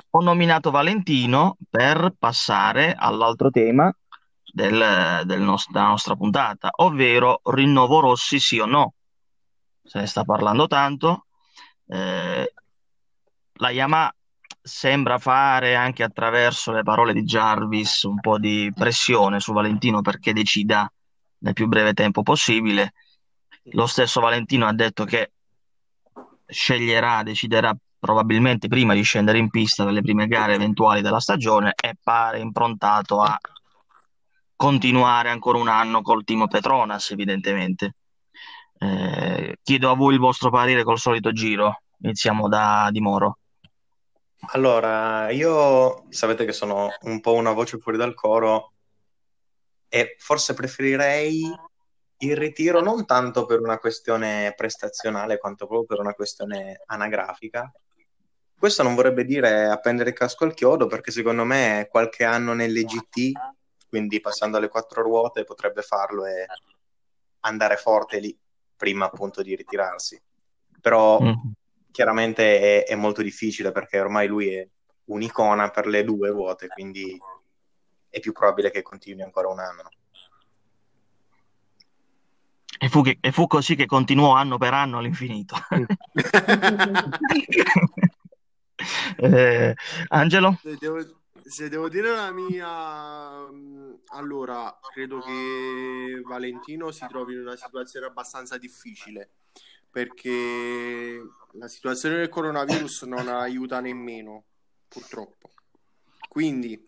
ho 0.09 0.21
nominato 0.21 0.71
Valentino 0.71 1.57
per 1.69 2.13
passare 2.17 2.95
all'altro 2.97 3.49
tema 3.49 3.93
del, 4.43 5.21
del 5.25 5.41
nost- 5.41 5.69
della 5.71 5.87
nostra 5.87 6.15
puntata, 6.15 6.69
ovvero 6.77 7.41
rinnovo 7.43 7.99
Rossi 7.99 8.39
sì 8.39 8.59
o 8.59 8.65
no. 8.65 8.93
Se 9.83 9.99
ne 9.99 10.05
sta 10.07 10.23
parlando 10.23 10.67
tanto. 10.67 11.25
Eh, 11.87 12.53
la 13.57 13.69
Yamaha 13.69 14.13
sembra 14.61 15.19
fare 15.19 15.75
anche 15.75 16.01
attraverso 16.03 16.71
le 16.71 16.81
parole 16.81 17.13
di 17.13 17.23
Jarvis 17.23 18.03
un 18.03 18.19
po' 18.19 18.39
di 18.39 18.71
pressione 18.73 19.39
su 19.39 19.53
Valentino 19.53 20.01
perché 20.01 20.33
decida 20.33 20.91
nel 21.39 21.53
più 21.53 21.67
breve 21.67 21.93
tempo 21.93 22.23
possibile. 22.23 22.93
Lo 23.71 23.85
stesso 23.85 24.21
Valentino 24.21 24.65
ha 24.65 24.73
detto 24.73 25.05
che 25.05 25.33
sceglierà, 26.47 27.23
deciderà 27.23 27.75
probabilmente 28.05 28.67
prima 28.67 28.93
di 28.93 29.01
scendere 29.01 29.39
in 29.39 29.49
pista 29.49 29.83
per 29.83 29.93
le 29.93 30.01
prime 30.01 30.27
gare 30.27 30.53
eventuali 30.53 31.01
della 31.01 31.19
stagione 31.19 31.73
e 31.75 31.95
pare 32.01 32.39
improntato 32.39 33.19
a 33.19 33.37
continuare 34.55 35.29
ancora 35.29 35.57
un 35.57 35.67
anno 35.67 36.01
col 36.01 36.23
team 36.23 36.47
Petronas, 36.47 37.11
evidentemente. 37.11 37.95
Eh, 38.77 39.57
chiedo 39.63 39.89
a 39.89 39.95
voi 39.95 40.13
il 40.13 40.19
vostro 40.19 40.49
parere 40.49 40.83
col 40.83 40.99
solito 40.99 41.31
giro. 41.31 41.81
Iniziamo 41.99 42.47
da 42.47 42.89
Di 42.91 43.01
Moro. 43.01 43.39
Allora, 44.49 45.31
io 45.31 46.05
sapete 46.09 46.45
che 46.45 46.53
sono 46.53 46.89
un 47.01 47.19
po' 47.19 47.33
una 47.33 47.51
voce 47.51 47.79
fuori 47.79 47.97
dal 47.97 48.13
coro 48.13 48.73
e 49.89 50.15
forse 50.19 50.53
preferirei 50.53 51.41
il 52.17 52.37
ritiro 52.37 52.79
non 52.81 53.05
tanto 53.05 53.45
per 53.45 53.59
una 53.59 53.77
questione 53.77 54.53
prestazionale 54.55 55.37
quanto 55.37 55.67
proprio 55.67 55.85
per 55.85 55.99
una 55.99 56.13
questione 56.13 56.81
anagrafica, 56.85 57.71
questo 58.57 58.83
non 58.83 58.95
vorrebbe 58.95 59.25
dire 59.25 59.65
appendere 59.65 60.09
il 60.09 60.15
casco 60.15 60.45
al 60.45 60.53
chiodo, 60.53 60.87
perché 60.87 61.11
secondo 61.11 61.43
me 61.43 61.87
qualche 61.89 62.23
anno 62.23 62.53
nelle 62.53 62.83
GT, 62.83 63.31
quindi 63.87 64.21
passando 64.21 64.57
alle 64.57 64.69
quattro 64.69 65.03
ruote, 65.03 65.43
potrebbe 65.43 65.81
farlo 65.81 66.25
e 66.25 66.45
andare 67.41 67.75
forte 67.75 68.19
lì, 68.19 68.37
prima 68.75 69.05
appunto 69.05 69.41
di 69.41 69.55
ritirarsi. 69.55 70.19
Però 70.81 71.21
mm. 71.21 71.33
chiaramente 71.91 72.83
è, 72.83 72.85
è, 72.85 72.95
molto 72.95 73.21
difficile 73.21 73.71
perché 73.71 73.99
ormai 73.99 74.27
lui 74.27 74.53
è 74.53 74.67
un'icona 75.05 75.69
per 75.69 75.87
le 75.87 76.03
due 76.03 76.29
ruote, 76.29 76.67
quindi 76.67 77.19
è 78.09 78.19
più 78.19 78.31
probabile 78.31 78.71
che 78.71 78.81
continui 78.81 79.23
ancora 79.23 79.49
un 79.49 79.59
anno. 79.59 79.89
E 82.77 82.89
fu, 82.89 83.01
che, 83.01 83.17
e 83.21 83.31
fu 83.31 83.47
così 83.47 83.75
che 83.75 83.85
continuò 83.85 84.33
anno 84.33 84.57
per 84.57 84.73
anno 84.73 84.97
all'infinito. 84.97 85.55
eh, 89.17 89.75
Angelo? 90.09 90.57
Se 90.61 90.75
devo, 90.79 90.99
se 91.43 91.69
devo, 91.69 91.89
dire 91.89 92.09
la 92.09 92.31
mia, 92.31 93.47
mm, 93.51 93.93
allora 94.07 94.77
credo 94.93 95.19
che 95.19 96.21
Valentino 96.23 96.91
si 96.91 97.05
trovi 97.07 97.33
in 97.33 97.41
una 97.41 97.55
situazione 97.55 98.05
abbastanza 98.07 98.57
difficile 98.57 99.29
perché 99.95 101.21
la 101.53 101.69
situazione 101.69 102.17
del 102.17 102.27
coronavirus 102.27 103.03
non 103.03 103.29
aiuta 103.29 103.79
nemmeno, 103.79 104.43
purtroppo. 104.89 105.51
Quindi 106.27 106.84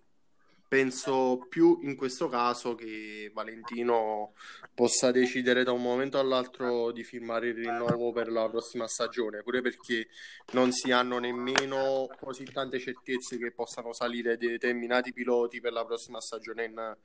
penso 0.67 1.45
più 1.49 1.79
in 1.81 1.95
questo 1.95 2.27
caso 2.27 2.75
che 2.75 3.31
Valentino 3.33 4.33
possa 4.73 5.11
decidere 5.11 5.63
da 5.63 5.71
un 5.71 5.81
momento 5.81 6.19
all'altro 6.19 6.91
di 6.91 7.03
firmare 7.03 7.47
il 7.47 7.55
rinnovo 7.55 8.11
per 8.11 8.29
la 8.29 8.49
prossima 8.49 8.87
stagione, 8.87 9.43
pure 9.43 9.61
perché 9.61 10.07
non 10.51 10.71
si 10.71 10.91
hanno 10.91 11.19
nemmeno 11.19 12.07
così 12.19 12.43
tante 12.43 12.79
certezze 12.79 13.37
che 13.37 13.51
possano 13.51 13.93
salire 13.93 14.37
determinati 14.37 15.13
piloti 15.13 15.61
per 15.61 15.71
la 15.71 15.85
prossima 15.85 16.19
stagione 16.19 16.65
in, 16.65 16.95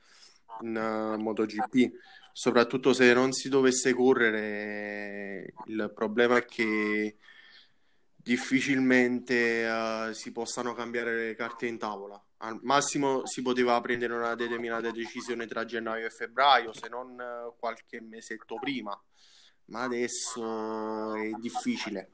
in 0.63 0.77
uh, 0.77 1.21
MotoGP. 1.21 1.93
Soprattutto 2.33 2.93
se 2.93 3.13
non 3.13 3.33
si 3.33 3.49
dovesse 3.49 3.93
correre, 3.93 5.53
il 5.67 5.93
problema 5.95 6.39
è 6.39 6.45
che 6.45 7.17
difficilmente 8.23 9.67
uh, 9.67 10.13
si 10.13 10.33
possano 10.33 10.75
cambiare 10.75 11.17
le 11.17 11.35
carte 11.35 11.67
in 11.67 11.79
tavola 11.79 12.23
al 12.45 12.59
massimo 12.63 13.25
si 13.25 13.41
poteva 13.43 13.81
prendere 13.81 14.15
una 14.15 14.35
determinata 14.35 14.91
decisione 14.91 15.47
tra 15.47 15.65
gennaio 15.65 16.07
e 16.07 16.11
febbraio, 16.11 16.73
se 16.73 16.89
non 16.89 17.19
eh, 17.21 17.53
qualche 17.59 18.01
mesetto 18.01 18.57
prima, 18.61 19.01
ma 19.67 19.83
adesso 19.83 21.15
è 21.15 21.31
difficile. 21.41 22.11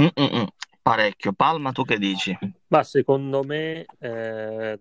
Mm-mm, 0.00 0.46
parecchio. 0.82 1.32
Palma, 1.32 1.70
tu 1.70 1.84
che 1.84 1.98
dici? 1.98 2.36
Ma 2.68 2.82
secondo 2.82 3.44
me 3.44 3.86
eh, 4.00 4.80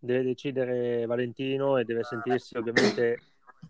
deve 0.00 0.22
decidere 0.24 1.06
Valentino 1.06 1.78
e 1.78 1.84
deve 1.84 2.02
sentirsi 2.02 2.56
ovviamente 2.56 3.20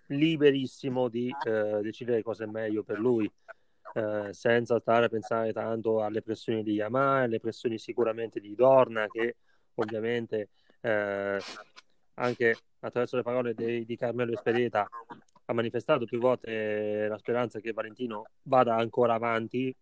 liberissimo 0.06 1.09
di 1.09 1.30
eh, 1.44 1.80
decidere 1.83 2.23
cosa 2.23 2.44
è 2.44 2.47
meglio 2.47 2.83
per 2.83 2.99
lui. 2.99 3.30
Eh, 3.96 4.32
senza 4.32 4.80
stare 4.80 5.04
a 5.06 5.08
pensare 5.08 5.52
tanto 5.52 6.02
alle 6.02 6.20
pressioni 6.20 6.64
di 6.64 6.72
Yamaha, 6.72 7.22
alle 7.22 7.38
pressioni 7.38 7.78
sicuramente 7.78 8.40
di 8.40 8.56
Dorna 8.56 9.06
che 9.06 9.36
ovviamente 9.74 10.48
eh, 10.80 11.38
anche 12.14 12.56
attraverso 12.80 13.16
le 13.16 13.22
parole 13.22 13.54
di, 13.54 13.84
di 13.84 13.96
Carmelo 13.96 14.32
Esperieta 14.32 14.88
ha 15.44 15.52
manifestato 15.52 16.06
più 16.06 16.18
volte 16.18 17.06
la 17.06 17.18
speranza 17.18 17.60
che 17.60 17.72
Valentino 17.72 18.24
vada 18.42 18.74
ancora 18.74 19.14
avanti 19.14 19.72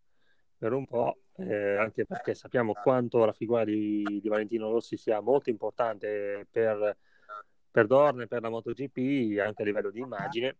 per 0.58 0.74
un 0.74 0.84
po', 0.86 1.22
eh, 1.36 1.76
anche 1.76 2.04
perché 2.04 2.34
sappiamo 2.34 2.74
quanto 2.74 3.24
la 3.24 3.32
figura 3.32 3.64
di, 3.64 4.20
di 4.20 4.28
Valentino 4.28 4.70
Rossi 4.70 4.98
sia 4.98 5.20
molto 5.20 5.48
importante 5.48 6.46
per, 6.50 6.98
per 7.70 7.86
Dorne, 7.86 8.26
per 8.26 8.42
la 8.42 8.50
MotoGP, 8.50 9.40
anche 9.40 9.62
a 9.62 9.64
livello 9.64 9.90
di 9.90 10.00
immagine. 10.00 10.56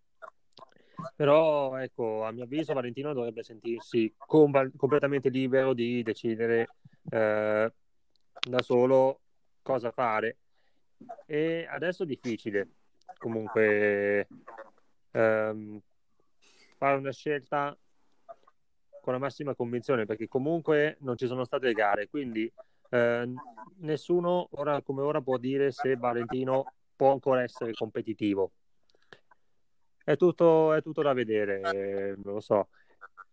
Però, 1.17 1.77
ecco, 1.77 2.25
a 2.25 2.33
mio 2.33 2.45
avviso 2.45 2.73
Valentino 2.73 3.13
dovrebbe 3.13 3.43
sentirsi 3.43 4.13
com- 4.17 4.71
completamente 4.77 5.29
libero 5.29 5.75
di 5.75 6.03
decidere 6.03 6.69
eh, 7.11 7.73
da 8.41 8.63
solo 8.63 9.21
cosa 9.63 9.91
fare. 9.91 10.39
E 11.27 11.67
adesso 11.69 12.03
è 12.03 12.07
difficile 12.07 12.69
comunque 13.19 14.27
ehm, 15.13 15.81
fare 16.77 16.97
una 16.97 17.13
scelta 17.13 17.77
con 19.01 19.13
la 19.13 19.19
massima 19.19 19.55
convinzione 19.55 20.07
perché 20.07 20.29
comunque 20.29 20.97
non 21.01 21.17
ci 21.17 21.27
sono 21.27 21.45
state 21.45 21.73
gare, 21.73 22.09
quindi 22.09 22.51
eh, 22.91 23.33
nessuno 23.79 24.49
ora 24.53 24.81
come 24.83 25.03
ora 25.03 25.21
può 25.21 25.39
dire 25.39 25.73
se 25.73 25.97
Valentino 25.97 26.73
può 26.95 27.13
ancora 27.13 27.43
essere 27.43 27.73
competitivo. 27.73 28.53
È 30.05 30.17
tutto, 30.17 30.73
è 30.73 30.83
tutto 30.83 31.03
da 31.03 31.13
vedere, 31.13 31.61
eh, 31.61 32.15
non 32.23 32.35
lo 32.35 32.41
so. 32.41 32.69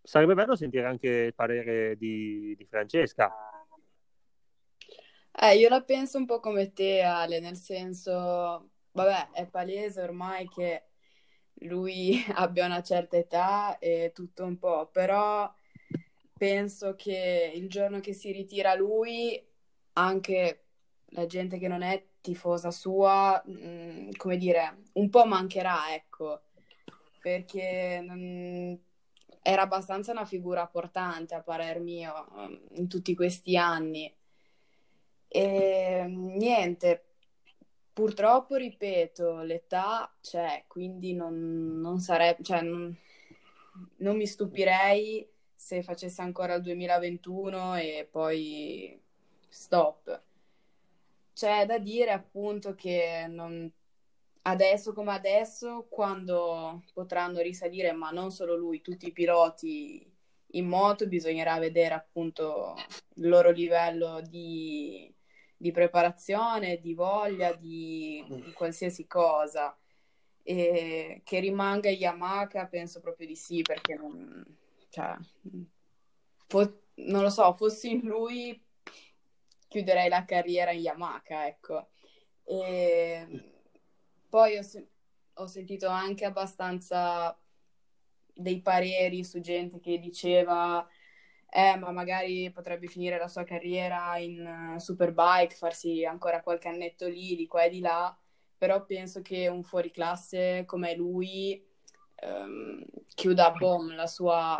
Sarebbe 0.02 0.34
bello 0.34 0.56
sentire 0.56 0.86
anche 0.86 1.10
il 1.10 1.34
parere 1.34 1.96
di, 1.98 2.56
di 2.58 2.66
Francesca. 2.66 3.32
Eh, 5.42 5.58
io 5.58 5.70
la 5.70 5.82
penso 5.82 6.18
un 6.18 6.26
po' 6.26 6.40
come 6.40 6.74
te, 6.74 7.02
Ale, 7.02 7.40
nel 7.40 7.56
senso, 7.56 8.72
vabbè, 8.92 9.30
è 9.32 9.48
palese 9.48 10.02
ormai 10.02 10.48
che 10.48 10.84
lui 11.62 12.24
abbia 12.36 12.66
una 12.66 12.82
certa 12.82 13.18
età 13.18 13.78
e 13.80 14.12
tutto 14.14 14.44
un 14.44 14.58
po', 14.58 14.90
però 14.92 15.52
penso 16.38 16.96
che 16.96 17.52
il 17.56 17.70
giorno 17.70 18.00
che 18.00 18.14
si 18.14 18.32
ritira 18.32 18.74
lui, 18.76 19.42
anche 19.94 20.66
la 21.12 21.26
gente 21.26 21.58
che 21.58 21.68
non 21.68 21.82
è 21.82 22.06
tifosa 22.22 22.72
sua, 22.72 23.42
mh, 23.46 23.52
mm, 23.52 24.10
come 24.18 24.38
dire, 24.38 24.84
un 24.94 25.10
po' 25.10 25.26
mancherà, 25.26 25.94
ecco, 25.94 26.44
perché 27.20 28.02
mh, 28.02 28.80
era 29.42 29.64
abbastanza 29.64 30.12
una 30.12 30.26
figura 30.26 30.68
portante 30.68 31.36
a 31.36 31.42
parer 31.42 31.80
mio 31.80 32.28
in 32.76 32.88
tutti 32.88 33.16
questi 33.16 33.58
anni. 33.58 34.14
E 35.28 36.06
niente, 36.08 37.04
purtroppo, 37.94 38.56
ripeto, 38.56 39.42
l'età 39.42 40.12
c'è, 40.22 40.64
quindi 40.68 41.14
non, 41.14 41.80
non 41.80 42.00
sarebbe, 42.00 42.44
cioè, 42.44 42.62
non, 42.62 42.96
non 43.98 44.16
mi 44.18 44.26
stupirei 44.26 45.28
se 45.56 45.84
facesse 45.84 46.22
ancora 46.22 46.56
il 46.56 46.62
2021 46.62 47.76
e 47.76 48.08
poi 48.10 49.00
stop. 49.50 50.24
C'è 51.34 51.66
da 51.66 51.78
dire 51.78 52.12
appunto 52.12 52.76
che 52.76 53.26
non... 53.30 53.72
adesso 54.50 54.94
come 54.94 55.14
adesso, 55.14 55.88
quando 55.90 56.84
potranno 56.94 57.40
risalire, 57.42 57.92
ma 57.92 58.12
non 58.12 58.32
solo 58.32 58.56
lui, 58.56 58.82
tutti 58.82 59.08
i 59.08 59.12
piloti 59.12 60.06
in 60.54 60.68
moto, 60.68 61.08
bisognerà 61.08 61.58
vedere 61.60 61.94
appunto 61.94 62.76
il 63.16 63.28
loro 63.28 63.52
livello 63.52 64.22
di, 64.22 65.14
di 65.56 65.72
preparazione, 65.72 66.80
di 66.80 66.94
voglia, 66.94 67.54
di, 67.54 68.26
di 68.28 68.52
qualsiasi 68.54 69.08
cosa. 69.08 69.78
E 70.44 71.22
che 71.24 71.40
rimanga 71.40 71.90
Yamaha, 71.90 72.68
penso 72.68 73.00
proprio 73.00 73.28
di 73.28 73.36
sì, 73.36 73.62
perché 73.62 73.96
non, 73.96 74.44
cioè, 74.90 75.16
fo- 76.48 76.82
non 76.96 77.22
lo 77.22 77.30
so, 77.30 77.54
fossi 77.54 77.92
in 77.92 78.02
lui 78.02 78.60
chiuderei 79.68 80.10
la 80.10 80.26
carriera 80.26 80.72
in 80.72 80.82
Yamaha, 80.82 81.48
ecco. 81.48 81.90
E 82.44 83.59
poi 84.30 84.58
ho, 84.58 84.62
ho 85.34 85.48
sentito 85.48 85.88
anche 85.88 86.26
abbastanza 86.26 87.38
dei 88.34 88.62
pareri 88.62 89.24
su 89.24 89.40
gente 89.42 89.80
che 89.80 90.00
diceva 90.00 90.88
eh, 91.52 91.78
ma 91.78 91.92
magari 91.92 92.52
potrebbe 92.52 92.88
finire 92.88 93.18
la 93.18 93.28
sua 93.28 93.44
carriera 93.44 94.18
in 94.18 94.74
uh, 94.76 94.78
Superbike, 94.78 95.56
farsi 95.56 96.06
ancora 96.06 96.42
qualche 96.42 96.68
annetto 96.68 97.08
lì, 97.08 97.36
di 97.36 97.48
qua 97.48 97.64
e 97.64 97.70
di 97.70 97.80
là, 97.80 98.16
però 98.56 98.86
penso 98.86 99.22
che 99.22 99.48
un 99.48 99.64
fuoriclasse 99.64 100.66
come 100.66 100.96
lui 100.96 101.66
um, 102.22 102.84
chiuda 103.16 103.48
a 103.48 103.52
bom 103.52 103.96
la 103.96 104.06
sua, 104.06 104.60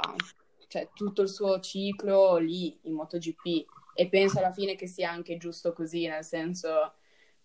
cioè, 0.68 0.90
tutto 0.94 1.22
il 1.22 1.30
suo 1.30 1.60
ciclo 1.60 2.38
lì 2.38 2.80
in 2.84 2.94
MotoGP. 2.94 3.66
E 3.94 4.08
penso 4.08 4.40
alla 4.40 4.52
fine 4.52 4.76
che 4.76 4.88
sia 4.88 5.12
anche 5.12 5.38
giusto 5.38 5.74
così, 5.74 6.08
nel 6.08 6.24
senso 6.24 6.94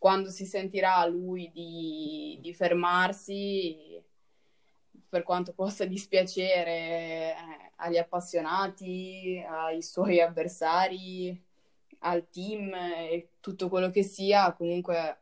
quando 0.05 0.29
si 0.29 0.45
sentirà 0.45 1.03
lui 1.07 1.51
di, 1.51 2.37
di 2.43 2.53
fermarsi, 2.53 3.99
per 5.09 5.23
quanto 5.23 5.55
possa 5.55 5.87
dispiacere 5.87 6.71
eh, 6.71 7.35
agli 7.77 7.97
appassionati, 7.97 9.43
ai 9.49 9.81
suoi 9.81 10.21
avversari, 10.21 11.43
al 12.01 12.29
team 12.29 12.75
e 12.75 13.31
tutto 13.41 13.71
quello 13.71 13.89
che 13.89 14.03
sia, 14.03 14.53
comunque 14.53 15.21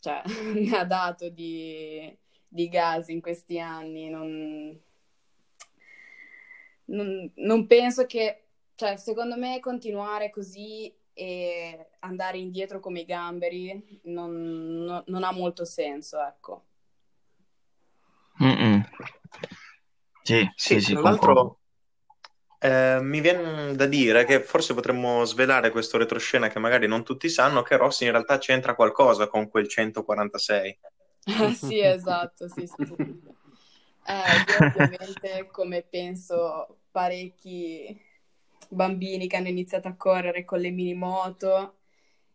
cioè, 0.00 0.22
ne 0.56 0.74
ha 0.74 0.84
dato 0.86 1.28
di, 1.28 2.10
di 2.48 2.68
gas 2.70 3.08
in 3.08 3.20
questi 3.20 3.60
anni. 3.60 4.08
Non, 4.08 4.80
non, 6.86 7.30
non 7.34 7.66
penso 7.66 8.06
che, 8.06 8.44
cioè, 8.74 8.96
secondo 8.96 9.36
me, 9.36 9.60
continuare 9.60 10.30
così 10.30 10.97
e 11.18 11.88
andare 11.98 12.38
indietro 12.38 12.78
come 12.78 13.00
i 13.00 13.04
gamberi 13.04 14.00
non, 14.04 14.84
non, 14.84 15.02
non 15.06 15.24
ha 15.24 15.32
molto 15.32 15.64
senso, 15.64 16.22
ecco. 16.22 16.64
Mm-mm. 18.40 18.84
Sì, 20.22 20.48
sì, 20.54 20.74
sì, 20.74 20.80
sì, 20.80 20.92
tra 20.92 21.00
l'altro 21.00 21.58
eh, 22.60 22.98
mi 23.00 23.20
viene 23.20 23.74
da 23.74 23.86
dire 23.86 24.24
che 24.24 24.40
forse 24.40 24.74
potremmo 24.74 25.24
svelare 25.24 25.70
questo 25.70 25.98
retroscena 25.98 26.46
che 26.46 26.60
magari 26.60 26.86
non 26.86 27.02
tutti 27.02 27.28
sanno, 27.28 27.62
che 27.62 27.76
Rossi 27.76 28.04
in 28.04 28.12
realtà 28.12 28.38
c'entra 28.38 28.76
qualcosa 28.76 29.26
con 29.26 29.48
quel 29.48 29.66
146. 29.66 30.78
sì, 31.52 31.80
esatto, 31.80 32.46
sì, 32.46 32.64
sì. 32.64 32.84
Eh, 34.06 34.36
io 34.46 34.58
ovviamente, 34.58 35.48
come 35.50 35.82
penso 35.82 36.78
parecchi 36.92 38.06
bambini 38.68 39.26
che 39.26 39.36
hanno 39.36 39.48
iniziato 39.48 39.88
a 39.88 39.96
correre 39.96 40.44
con 40.44 40.60
le 40.60 40.70
mini 40.70 40.94
moto, 40.94 41.78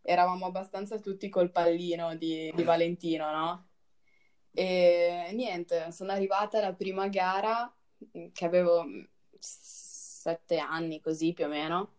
eravamo 0.02 0.46
abbastanza 0.48 1.00
tutti 1.00 1.30
col 1.30 1.52
pallino 1.52 2.16
di, 2.16 2.52
di 2.54 2.64
Valentino, 2.64 3.32
no? 3.32 3.68
E 4.52 5.30
niente, 5.34 5.92
sono 5.92 6.12
arrivata 6.12 6.60
alla 6.60 6.74
prima 6.74 7.08
gara 7.08 7.74
che 8.32 8.46
avevo 8.46 8.86
sette 9.40 10.58
anni, 10.58 11.02
così 11.02 11.34
più 11.34 11.46
o 11.46 11.48
meno. 11.48 11.92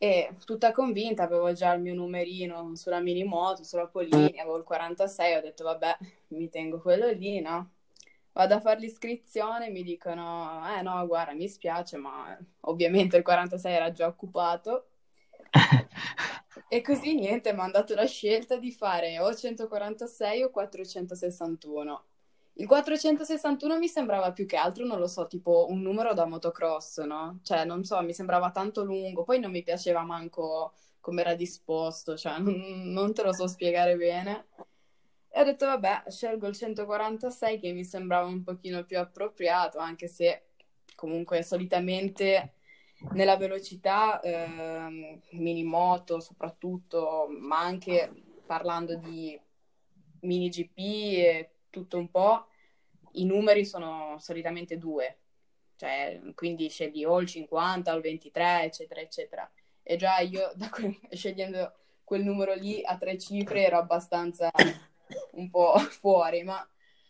E 0.00 0.36
tutta 0.44 0.70
convinta, 0.70 1.24
avevo 1.24 1.52
già 1.52 1.72
il 1.72 1.82
mio 1.82 1.94
numerino 1.94 2.76
sulla 2.76 3.00
mini 3.00 3.24
moto, 3.24 3.64
sulla 3.64 3.88
Polini, 3.88 4.38
avevo 4.38 4.56
il 4.58 4.62
46, 4.62 5.34
ho 5.36 5.40
detto 5.40 5.64
vabbè, 5.64 5.96
mi 6.28 6.48
tengo 6.48 6.80
quello 6.80 7.10
lì, 7.10 7.40
no? 7.40 7.72
Vado 8.38 8.54
a 8.54 8.60
fare 8.60 8.78
l'iscrizione, 8.78 9.68
mi 9.68 9.82
dicono, 9.82 10.62
eh 10.72 10.80
no, 10.80 11.04
guarda, 11.08 11.32
mi 11.32 11.48
spiace, 11.48 11.96
ma 11.96 12.38
ovviamente 12.60 13.16
il 13.16 13.24
46 13.24 13.72
era 13.72 13.90
già 13.90 14.06
occupato. 14.06 14.90
e 16.68 16.80
così 16.80 17.14
niente, 17.16 17.52
mi 17.52 17.58
hanno 17.58 17.72
dato 17.72 17.96
la 17.96 18.06
scelta 18.06 18.56
di 18.56 18.70
fare 18.70 19.18
o 19.18 19.34
146 19.34 20.44
o 20.44 20.50
461. 20.50 22.04
Il 22.52 22.68
461 22.68 23.76
mi 23.76 23.88
sembrava 23.88 24.30
più 24.30 24.46
che 24.46 24.54
altro, 24.56 24.86
non 24.86 25.00
lo 25.00 25.08
so, 25.08 25.26
tipo 25.26 25.66
un 25.68 25.80
numero 25.82 26.14
da 26.14 26.24
motocross, 26.24 27.00
no? 27.00 27.40
Cioè, 27.42 27.64
non 27.64 27.82
so, 27.82 28.00
mi 28.02 28.14
sembrava 28.14 28.52
tanto 28.52 28.84
lungo, 28.84 29.24
poi 29.24 29.40
non 29.40 29.50
mi 29.50 29.64
piaceva 29.64 30.02
manco 30.02 30.74
come 31.00 31.22
era 31.22 31.34
disposto, 31.34 32.16
cioè, 32.16 32.38
non, 32.38 32.54
non 32.92 33.12
te 33.12 33.24
lo 33.24 33.32
so 33.32 33.48
spiegare 33.48 33.96
bene. 33.96 34.46
E 35.38 35.42
ho 35.42 35.44
detto, 35.44 35.66
vabbè, 35.66 36.02
scelgo 36.08 36.48
il 36.48 36.56
146 36.56 37.60
che 37.60 37.70
mi 37.70 37.84
sembrava 37.84 38.26
un 38.26 38.42
pochino 38.42 38.82
più 38.84 38.98
appropriato, 38.98 39.78
anche 39.78 40.08
se 40.08 40.46
comunque 40.96 41.44
solitamente 41.44 42.54
nella 43.12 43.36
velocità, 43.36 44.18
eh, 44.18 45.20
minimoto 45.30 46.18
soprattutto, 46.18 47.28
ma 47.38 47.60
anche 47.60 48.12
parlando 48.46 48.96
di 48.96 49.40
mini 50.22 50.48
GP 50.48 50.76
e 50.76 51.50
tutto 51.70 51.98
un 51.98 52.10
po', 52.10 52.48
i 53.12 53.24
numeri 53.24 53.64
sono 53.64 54.16
solitamente 54.18 54.76
due, 54.76 55.18
cioè 55.76 56.20
quindi 56.34 56.68
scegli 56.68 57.04
o 57.04 57.20
il 57.20 57.28
50 57.28 57.92
o 57.92 57.94
il 57.94 58.02
23, 58.02 58.62
eccetera, 58.64 59.00
eccetera. 59.00 59.52
E 59.84 59.94
già 59.94 60.18
io 60.18 60.50
que- 60.72 60.98
scegliendo 61.12 61.74
quel 62.02 62.24
numero 62.24 62.54
lì 62.54 62.82
a 62.84 62.98
tre 62.98 63.16
cifre 63.16 63.64
ero 63.64 63.78
abbastanza 63.78 64.50
un 65.32 65.50
po' 65.50 65.78
fuori, 66.00 66.42
ma 66.42 66.66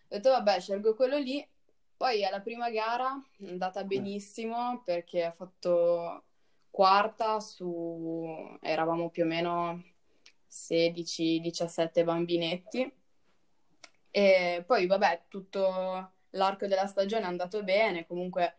detto 0.08 0.30
vabbè, 0.30 0.60
scelgo 0.60 0.94
quello 0.94 1.18
lì. 1.18 1.46
Poi 1.96 2.24
alla 2.24 2.40
prima 2.40 2.70
gara 2.70 3.20
è 3.38 3.48
andata 3.48 3.82
benissimo 3.82 4.82
perché 4.84 5.24
ha 5.24 5.32
fatto 5.32 6.24
quarta 6.70 7.40
su, 7.40 8.56
eravamo 8.60 9.10
più 9.10 9.24
o 9.24 9.26
meno 9.26 9.82
16-17 10.48 12.04
bambinetti. 12.04 12.92
E 14.10 14.64
poi 14.66 14.86
vabbè, 14.86 15.24
tutto 15.28 16.12
l'arco 16.30 16.66
della 16.66 16.86
stagione 16.86 17.24
è 17.24 17.26
andato 17.26 17.62
bene, 17.62 18.06
comunque 18.06 18.58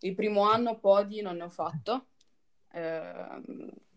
il 0.00 0.14
primo 0.14 0.42
anno 0.42 0.78
podi 0.78 1.20
non 1.22 1.36
ne 1.36 1.44
ho 1.44 1.48
fatto, 1.48 2.06
eh, 2.72 3.42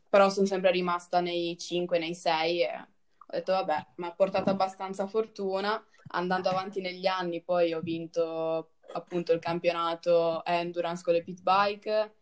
però 0.10 0.30
sono 0.30 0.46
sempre 0.46 0.72
rimasta 0.72 1.20
nei 1.20 1.58
5, 1.58 2.00
nei 2.00 2.16
6 2.16 2.62
e 2.62 2.88
ho 3.32 3.36
detto 3.38 3.52
vabbè, 3.52 3.86
mi 3.98 4.08
ha 4.08 4.12
portato 4.12 4.50
abbastanza 4.50 5.06
fortuna, 5.06 5.82
andando 6.14 6.50
avanti 6.50 6.82
negli 6.82 7.06
anni 7.06 7.44
poi 7.44 7.74
ho 7.74 7.80
vinto 7.80 8.72
appunto 8.94 9.34
il 9.34 9.40
campionato 9.40 10.44
endurance 10.44 11.04
con 11.04 11.14
le 11.14 11.22
pit 11.22 11.44
bike, 11.44 12.16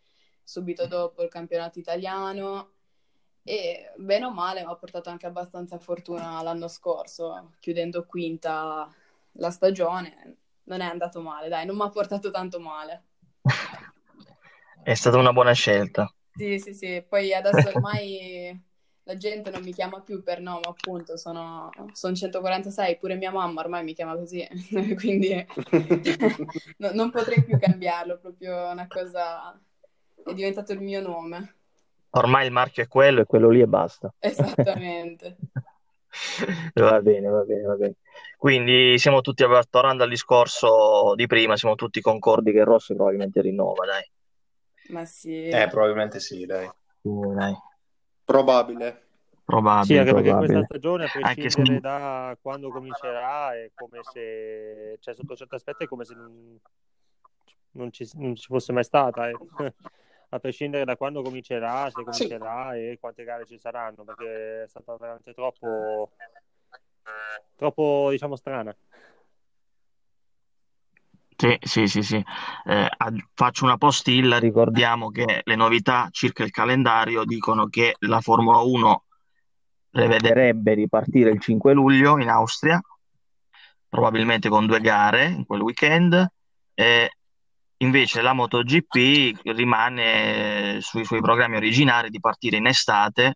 subito 0.44 0.86
dopo 0.86 1.24
il 1.24 1.30
campionato 1.30 1.80
italiano 1.80 2.72
e 3.42 3.94
bene 3.96 4.26
o 4.26 4.34
male 4.34 4.66
mi 4.66 4.70
ha 4.70 4.76
portato 4.76 5.10
anche 5.10 5.26
abbastanza 5.26 5.78
fortuna 5.78 6.42
l'anno 6.42 6.68
scorso, 6.68 7.54
chiudendo 7.62 8.06
quinta 8.06 8.94
la 9.34 9.50
stagione, 9.50 10.36
non 10.64 10.82
è 10.82 10.86
andato 10.86 11.22
male, 11.22 11.48
dai, 11.48 11.66
non 11.66 11.78
mi 11.78 11.84
ha 11.84 11.90
portato 11.90 12.32
tanto 12.32 12.60
male. 12.60 13.04
È 14.84 14.94
stata 14.94 15.18
una 15.18 15.32
buona 15.32 15.54
scelta. 15.54 16.14
Sì, 16.36 16.60
sì, 16.60 16.74
sì, 16.74 17.06
poi 17.08 17.34
adesso 17.34 17.70
ormai 17.70 18.62
la 19.08 19.16
gente 19.16 19.50
non 19.50 19.64
mi 19.64 19.72
chiama 19.72 20.02
più 20.02 20.22
per 20.22 20.42
nome, 20.42 20.68
appunto, 20.68 21.16
sono, 21.16 21.70
sono 21.94 22.14
146, 22.14 22.98
pure 22.98 23.16
mia 23.16 23.32
mamma 23.32 23.62
ormai 23.62 23.86
mi 23.86 23.94
chiama 23.94 24.16
così, 24.16 24.46
quindi 25.00 25.34
no, 26.78 26.92
non 26.92 27.10
potrei 27.10 27.42
più 27.42 27.58
cambiarlo, 27.58 28.18
proprio 28.18 28.70
una 28.70 28.86
cosa, 28.88 29.58
è 30.26 30.34
diventato 30.34 30.74
il 30.74 30.82
mio 30.82 31.02
nome. 31.02 31.56
Ormai 32.12 32.48
il 32.48 32.52
marchio 32.52 32.84
è 32.84 32.88
quello 32.88 33.22
e 33.22 33.26
quello 33.26 33.50
lì 33.50 33.62
e 33.62 33.68
basta. 33.68 34.14
Esattamente. 34.20 35.38
Va 36.74 37.00
bene, 37.02 37.28
va 37.28 37.44
bene, 37.44 37.62
va 37.64 37.76
bene. 37.76 37.96
Quindi 38.38 38.98
siamo 38.98 39.22
tutti, 39.22 39.44
tornando 39.70 40.04
al 40.04 40.10
discorso 40.10 41.14
di 41.16 41.28
prima, 41.28 41.58
siamo 41.58 41.76
tutti 41.76 42.02
concordi 42.02 42.52
che 42.52 42.64
Rossi 42.64 42.96
probabilmente 42.96 43.42
rinnova, 43.42 43.86
dai. 43.86 44.10
Ma 44.88 45.06
sì. 45.06 45.48
Eh, 45.48 45.68
probabilmente 45.68 46.20
sì, 46.20 46.46
dai. 46.48 46.68
Sì, 47.02 47.10
dai. 47.36 47.56
Probabile. 48.28 49.06
Probabile, 49.46 49.86
Sì, 49.86 49.98
anche 49.98 50.14
perché 50.14 50.30
probabile. 50.30 50.54
questa 50.54 50.66
stagione, 50.76 51.04
a 51.06 51.08
Anche 51.08 51.34
prescindere 51.34 51.74
se- 51.76 51.80
da 51.80 52.38
quando 52.42 52.72
comincerà, 52.72 53.56
è 53.56 53.72
come 53.74 54.04
se, 54.04 54.98
cioè 55.00 55.14
sotto 55.14 55.36
certi 55.38 55.56
aspetti 55.56 55.86
è 55.86 55.88
come 55.88 56.04
se 56.04 56.14
non, 56.16 56.60
non 57.72 57.92
ci, 57.94 58.06
non 58.16 58.36
ci 58.36 58.48
fosse 58.48 58.74
mai 58.74 58.84
stata. 58.84 59.30
eh. 59.30 59.38
A 60.30 60.40
prescindere 60.40 60.84
da 60.84 60.98
quando 60.98 61.22
comincerà, 61.22 61.90
se 61.90 62.04
comincerà 62.04 62.76
e 62.76 62.98
quante 63.00 63.24
gare 63.24 63.46
ci 63.46 63.58
saranno, 63.58 64.04
perché 64.04 64.64
è 64.64 64.68
stata 64.68 64.98
veramente 64.98 65.34
troppo, 65.34 66.12
troppo 67.56 68.10
diciamo, 68.10 68.36
strana. 68.36 68.76
Sì, 71.40 71.86
sì, 71.86 72.02
sì. 72.02 72.24
Eh, 72.66 72.90
faccio 73.36 73.66
una 73.66 73.78
postilla, 73.78 74.40
ricordiamo 74.40 75.12
che 75.12 75.42
le 75.44 75.56
novità 75.56 76.08
circa 76.10 76.44
il 76.44 76.50
calendario 76.50 77.26
dicono 77.26 77.68
che 77.68 77.96
la 78.00 78.22
Formula 78.22 78.58
1 78.58 79.04
prevederebbe 79.92 80.74
di 80.74 80.90
partire 80.90 81.30
il 81.30 81.40
5 81.40 81.74
luglio 81.74 82.18
in 82.20 82.30
Austria, 82.30 82.82
probabilmente 83.88 84.50
con 84.50 84.66
due 84.66 84.82
gare 84.82 85.26
in 85.26 85.46
quel 85.46 85.62
weekend, 85.62 86.28
e 86.74 87.12
invece 87.78 88.22
la 88.24 88.34
MotoGP 88.34 89.42
rimane 89.44 90.80
sui 90.82 91.06
suoi 91.06 91.22
programmi 91.22 91.58
originari 91.58 92.10
di 92.10 92.20
partire 92.20 92.58
in 92.58 92.66
estate. 92.66 93.36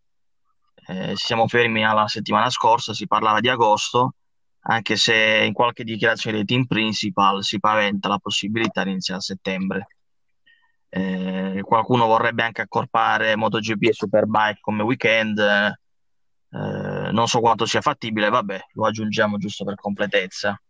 Eh, 0.87 1.13
siamo 1.15 1.47
fermi 1.47 1.85
alla 1.85 2.07
settimana 2.07 2.49
scorsa, 2.49 2.95
si 2.95 3.05
parlava 3.05 3.41
di 3.41 3.47
agosto 3.49 4.15
anche 4.63 4.95
se 4.95 5.43
in 5.45 5.54
qualche 5.54 5.84
dichiarazione 5.84 6.38
dei 6.38 6.45
team 6.45 6.65
principal 6.65 7.43
si 7.43 7.60
paventa 7.60 8.08
la 8.08 8.19
possibilità 8.19 8.84
di 8.84 8.91
iniziare 8.91 9.19
a 9.19 9.24
settembre. 9.24 9.88
Eh, 10.89 11.62
qualcuno 11.63 12.06
vorrebbe 12.06 12.43
anche 12.43 12.62
accorpare 12.62 13.36
MotoGP 13.36 13.84
e 13.84 13.93
Superbike 13.93 14.60
come 14.60 14.84
weekend, 14.84 15.39
eh, 15.39 17.12
non 17.12 17.28
so 17.28 17.39
quanto 17.39 17.65
sia 17.65 17.82
fattibile, 17.82 18.30
vabbè, 18.30 18.60
lo 18.74 18.86
aggiungiamo 18.86 19.38
giusto 19.38 19.63
per 19.63 19.76
completezza. 19.76 20.62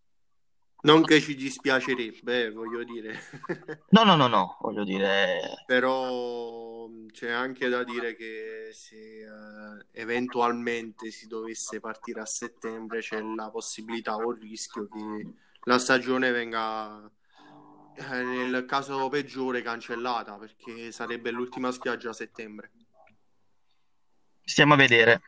Non 0.83 1.03
che 1.03 1.21
ci 1.21 1.35
dispiacerebbe, 1.35 2.45
eh, 2.45 2.51
voglio 2.51 2.83
dire. 2.83 3.19
No, 3.89 4.03
no, 4.03 4.15
no, 4.15 4.27
no, 4.27 4.57
voglio 4.61 4.83
dire, 4.83 5.63
Però 5.65 6.87
c'è 7.11 7.29
anche 7.29 7.69
da 7.69 7.83
dire 7.83 8.15
che 8.15 8.69
se 8.71 8.95
eh, 8.95 9.85
eventualmente 9.91 11.11
si 11.11 11.27
dovesse 11.27 11.79
partire 11.79 12.21
a 12.21 12.25
settembre 12.25 12.99
c'è 12.99 13.21
la 13.21 13.49
possibilità 13.51 14.15
o 14.15 14.31
il 14.31 14.39
rischio 14.39 14.87
che 14.87 15.27
la 15.63 15.77
stagione 15.77 16.31
venga 16.31 17.09
eh, 17.95 18.23
nel 18.23 18.65
caso 18.65 19.09
peggiore 19.09 19.61
cancellata 19.61 20.37
perché 20.37 20.91
sarebbe 20.91 21.29
l'ultima 21.31 21.71
spiaggia 21.71 22.09
a 22.09 22.13
settembre. 22.13 22.71
stiamo 24.43 24.73
a 24.73 24.77
vedere. 24.77 25.21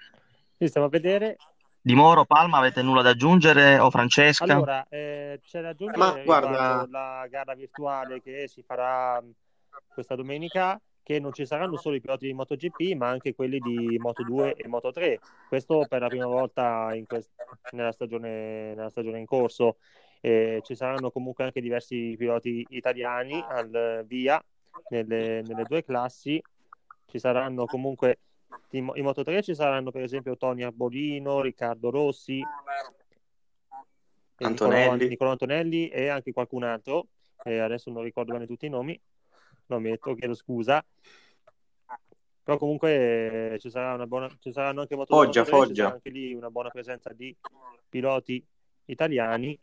Stiamo 0.58 0.88
a 0.88 0.90
vedere. 0.90 1.38
Di 1.86 1.96
Moro, 1.96 2.24
Palma, 2.24 2.60
avete 2.60 2.82
nulla 2.82 3.02
da 3.02 3.10
aggiungere 3.10 3.78
o 3.78 3.90
Francesca? 3.90 4.46
Allora, 4.46 4.86
eh, 4.88 5.42
c'è 5.44 5.60
da 5.62 5.70
aggiungere 5.70 6.00
Ma 6.00 6.24
guarda- 6.24 6.88
la 6.90 7.28
gara 7.30 7.54
virtuale 7.56 8.22
che 8.22 8.48
si 8.48 8.62
farà 8.62 9.20
mh, 9.22 9.32
questa 9.94 10.16
domenica, 10.16 10.80
che 11.04 11.20
non 11.20 11.34
ci 11.34 11.46
saranno 11.46 11.76
solo 11.76 11.96
i 11.96 12.00
piloti 12.00 12.28
di 12.28 12.34
MotoGP, 12.34 12.96
ma 12.96 13.10
anche 13.10 13.36
quelli 13.36 13.60
di 13.60 14.00
Moto2 14.02 14.54
e 14.56 14.66
Moto3. 14.70 15.20
Questo 15.50 15.86
per 15.86 16.00
la 16.00 16.08
prima 16.08 16.26
volta 16.26 16.94
in 16.94 17.06
quest- 17.06 17.34
nella 17.72 17.92
stagione, 17.92 18.74
nella 18.76 18.90
stagione 18.90 19.20
in 19.20 19.26
corso. 19.26 19.76
Eh, 20.22 20.62
ci 20.64 20.76
saranno 20.76 21.12
comunque 21.12 21.44
anche 21.44 21.60
diversi 21.60 22.16
piloti 22.18 22.66
italiani 22.70 23.34
al 23.46 24.06
via 24.08 24.42
nelle, 24.88 25.42
nelle 25.42 25.66
due 25.66 25.84
classi. 25.84 26.42
Ci 27.08 27.20
saranno 27.20 27.66
comunque 27.66 28.20
in, 28.72 28.92
in 28.96 29.06
Moto3 29.06 29.42
ci 29.42 29.56
saranno 29.56 29.92
per 29.92 30.04
esempio 30.04 30.38
Tony 30.38 30.64
Arbolino, 30.64 31.42
Riccardo 31.42 31.90
Rossi, 31.90 32.44
e 34.38 34.46
Antonelli. 34.46 34.84
Nicolò, 34.84 35.10
Nicolò 35.10 35.32
Antonelli 35.32 35.88
e 35.90 36.08
anche 36.08 36.34
qualcun 36.34 36.64
altro, 36.64 37.08
eh, 37.44 37.60
adesso 37.60 37.92
non 37.92 38.04
ricordo 38.04 38.34
bene 38.34 38.48
tutti 38.48 38.66
i 38.66 38.70
nomi, 38.70 39.00
lo 39.68 39.80
metto, 39.80 40.16
chiedo 40.16 40.34
scusa. 40.34 40.84
Però 42.44 42.58
comunque 42.58 43.54
eh, 43.54 43.60
ci, 43.60 43.70
sarà 43.70 43.94
una 43.94 44.06
buona, 44.06 44.30
ci 44.40 44.52
saranno 44.52 44.82
anche 44.82 44.96
Moto2 44.96 45.06
Foggia, 45.06 45.42
Moto3, 45.42 45.46
ci 45.46 45.50
Foggia. 45.50 45.92
anche 45.92 46.10
lì 46.10 46.34
una 46.34 46.50
buona 46.50 46.70
presenza 46.70 47.14
di 47.14 47.36
piloti 47.88 48.46
italiani. 48.86 49.58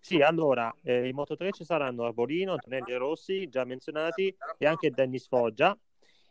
Sì, 0.00 0.20
allora, 0.22 0.74
eh, 0.82 1.08
in 1.08 1.14
Moto3 1.14 1.52
ci 1.52 1.64
saranno 1.64 2.04
Arbolino, 2.04 2.52
Antonelli 2.52 2.92
e 2.92 2.96
Rossi, 2.96 3.48
già 3.48 3.64
menzionati, 3.64 4.34
e 4.58 4.66
anche 4.66 4.90
Dennis 4.90 5.26
Foggia, 5.28 5.76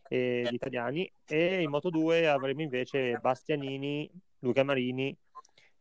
eh, 0.07 0.47
gli 0.49 0.53
italiani, 0.53 1.11
e 1.27 1.61
in 1.61 1.69
Moto2 1.69 2.27
avremo 2.27 2.61
invece 2.61 3.17
Bastianini, 3.21 4.09
Luca 4.39 4.63
Marini, 4.63 5.15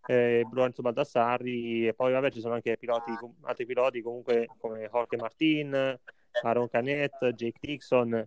eh, 0.06 0.46
Lorenzo 0.50 0.82
Baldassarri, 0.82 1.88
e 1.88 1.94
poi 1.94 2.12
vabbè 2.12 2.30
ci 2.30 2.40
sono 2.40 2.54
anche 2.54 2.76
piloti, 2.76 3.12
altri 3.42 3.66
piloti 3.66 4.02
comunque 4.02 4.48
come 4.58 4.88
Jorge 4.90 5.16
Martin, 5.16 5.98
Aaron 6.42 6.68
Canet, 6.68 7.32
Jake 7.32 7.58
Dixon, 7.60 8.24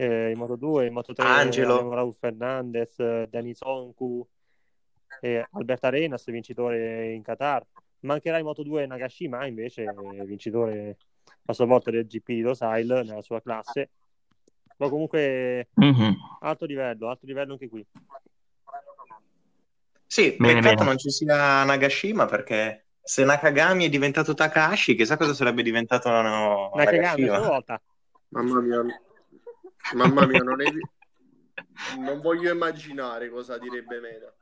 eh, 0.00 0.30
in 0.30 0.38
Moto2, 0.38 0.86
in 0.86 0.94
Moto3 0.94 1.22
Angelo. 1.22 1.74
abbiamo 1.74 1.94
Raul 1.94 2.14
Fernandez, 2.14 2.98
eh, 2.98 3.26
Denis 3.28 3.60
Onku, 3.60 4.26
eh, 5.20 5.46
Albert 5.50 5.84
Arenas, 5.84 6.24
vincitore 6.30 7.12
in 7.12 7.22
Qatar. 7.22 7.66
Mancherà 8.00 8.38
in 8.38 8.46
Moto2 8.46 8.86
Nagashima, 8.86 9.44
invece 9.46 9.84
vincitore 10.24 10.96
a 11.44 11.52
sua 11.52 11.66
volta 11.66 11.90
del 11.90 12.06
GP 12.06 12.26
di 12.28 12.40
Losail 12.40 13.02
nella 13.04 13.20
sua 13.20 13.42
classe. 13.42 13.90
Ma 14.80 14.88
comunque 14.88 15.68
Mhm. 15.74 16.16
alto 16.40 16.64
livello, 16.64 17.10
alto 17.10 17.26
livello 17.26 17.52
anche 17.52 17.68
qui. 17.68 17.86
Sì, 20.06 20.36
Bene, 20.38 20.54
peccato 20.54 20.76
bene. 20.76 20.86
non 20.86 20.98
ci 20.98 21.10
sia 21.10 21.62
Nagashima 21.64 22.24
perché 22.24 22.86
se 23.02 23.24
Nakagami 23.24 23.84
è 23.84 23.88
diventato 23.90 24.32
Takahashi, 24.32 24.94
chissà 24.96 25.18
cosa 25.18 25.34
sarebbe 25.34 25.62
diventato 25.62 26.08
no, 26.10 26.70
Nakagami 26.74 26.98
a 26.98 27.02
Nagashima. 27.02 27.36
sua 27.38 27.48
volta. 27.48 27.82
Mamma 28.28 28.60
mia, 28.60 28.82
mamma 29.94 30.26
mia, 30.26 30.42
non, 30.42 30.62
è... 30.62 30.66
non 31.98 32.20
voglio 32.22 32.50
immaginare 32.50 33.28
cosa 33.28 33.58
direbbe 33.58 34.00
Meda. 34.00 34.34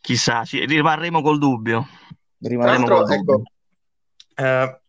Chissà, 0.00 0.44
ci 0.44 0.64
rimarremo 0.64 1.20
col 1.20 1.38
dubbio. 1.38 1.86
Tra 2.38 2.48
Rimarremo 2.48 2.88
l'altro, 2.88 3.04
col 3.04 3.16
dubbio. 3.24 3.34
ecco, 3.34 4.42
eh, 4.42 4.80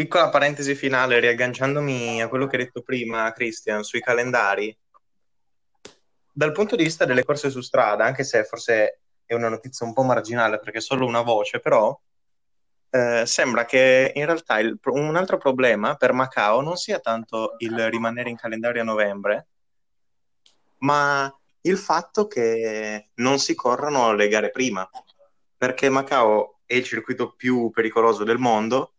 piccola 0.00 0.30
parentesi 0.30 0.74
finale, 0.74 1.20
riagganciandomi 1.20 2.22
a 2.22 2.28
quello 2.28 2.46
che 2.46 2.56
hai 2.56 2.64
detto 2.64 2.80
prima, 2.80 3.30
Christian, 3.32 3.82
sui 3.82 4.00
calendari. 4.00 4.74
Dal 6.32 6.52
punto 6.52 6.74
di 6.74 6.84
vista 6.84 7.04
delle 7.04 7.22
corse 7.22 7.50
su 7.50 7.60
strada, 7.60 8.06
anche 8.06 8.24
se 8.24 8.44
forse 8.44 9.00
è 9.26 9.34
una 9.34 9.50
notizia 9.50 9.84
un 9.84 9.92
po' 9.92 10.02
marginale 10.02 10.58
perché 10.58 10.78
è 10.78 10.80
solo 10.80 11.04
una 11.04 11.20
voce, 11.20 11.60
però 11.60 11.94
eh, 12.88 13.26
sembra 13.26 13.66
che 13.66 14.12
in 14.14 14.24
realtà 14.24 14.58
il, 14.58 14.78
un 14.84 15.16
altro 15.16 15.36
problema 15.36 15.94
per 15.96 16.14
Macao 16.14 16.62
non 16.62 16.76
sia 16.76 16.98
tanto 16.98 17.56
il 17.58 17.90
rimanere 17.90 18.30
in 18.30 18.36
calendario 18.36 18.80
a 18.80 18.86
novembre, 18.86 19.48
ma 20.78 21.30
il 21.60 21.76
fatto 21.76 22.26
che 22.26 23.10
non 23.16 23.38
si 23.38 23.54
corrano 23.54 24.14
le 24.14 24.28
gare 24.28 24.48
prima, 24.48 24.88
perché 25.58 25.90
Macao 25.90 26.60
è 26.64 26.72
il 26.72 26.84
circuito 26.84 27.34
più 27.34 27.68
pericoloso 27.68 28.24
del 28.24 28.38
mondo 28.38 28.94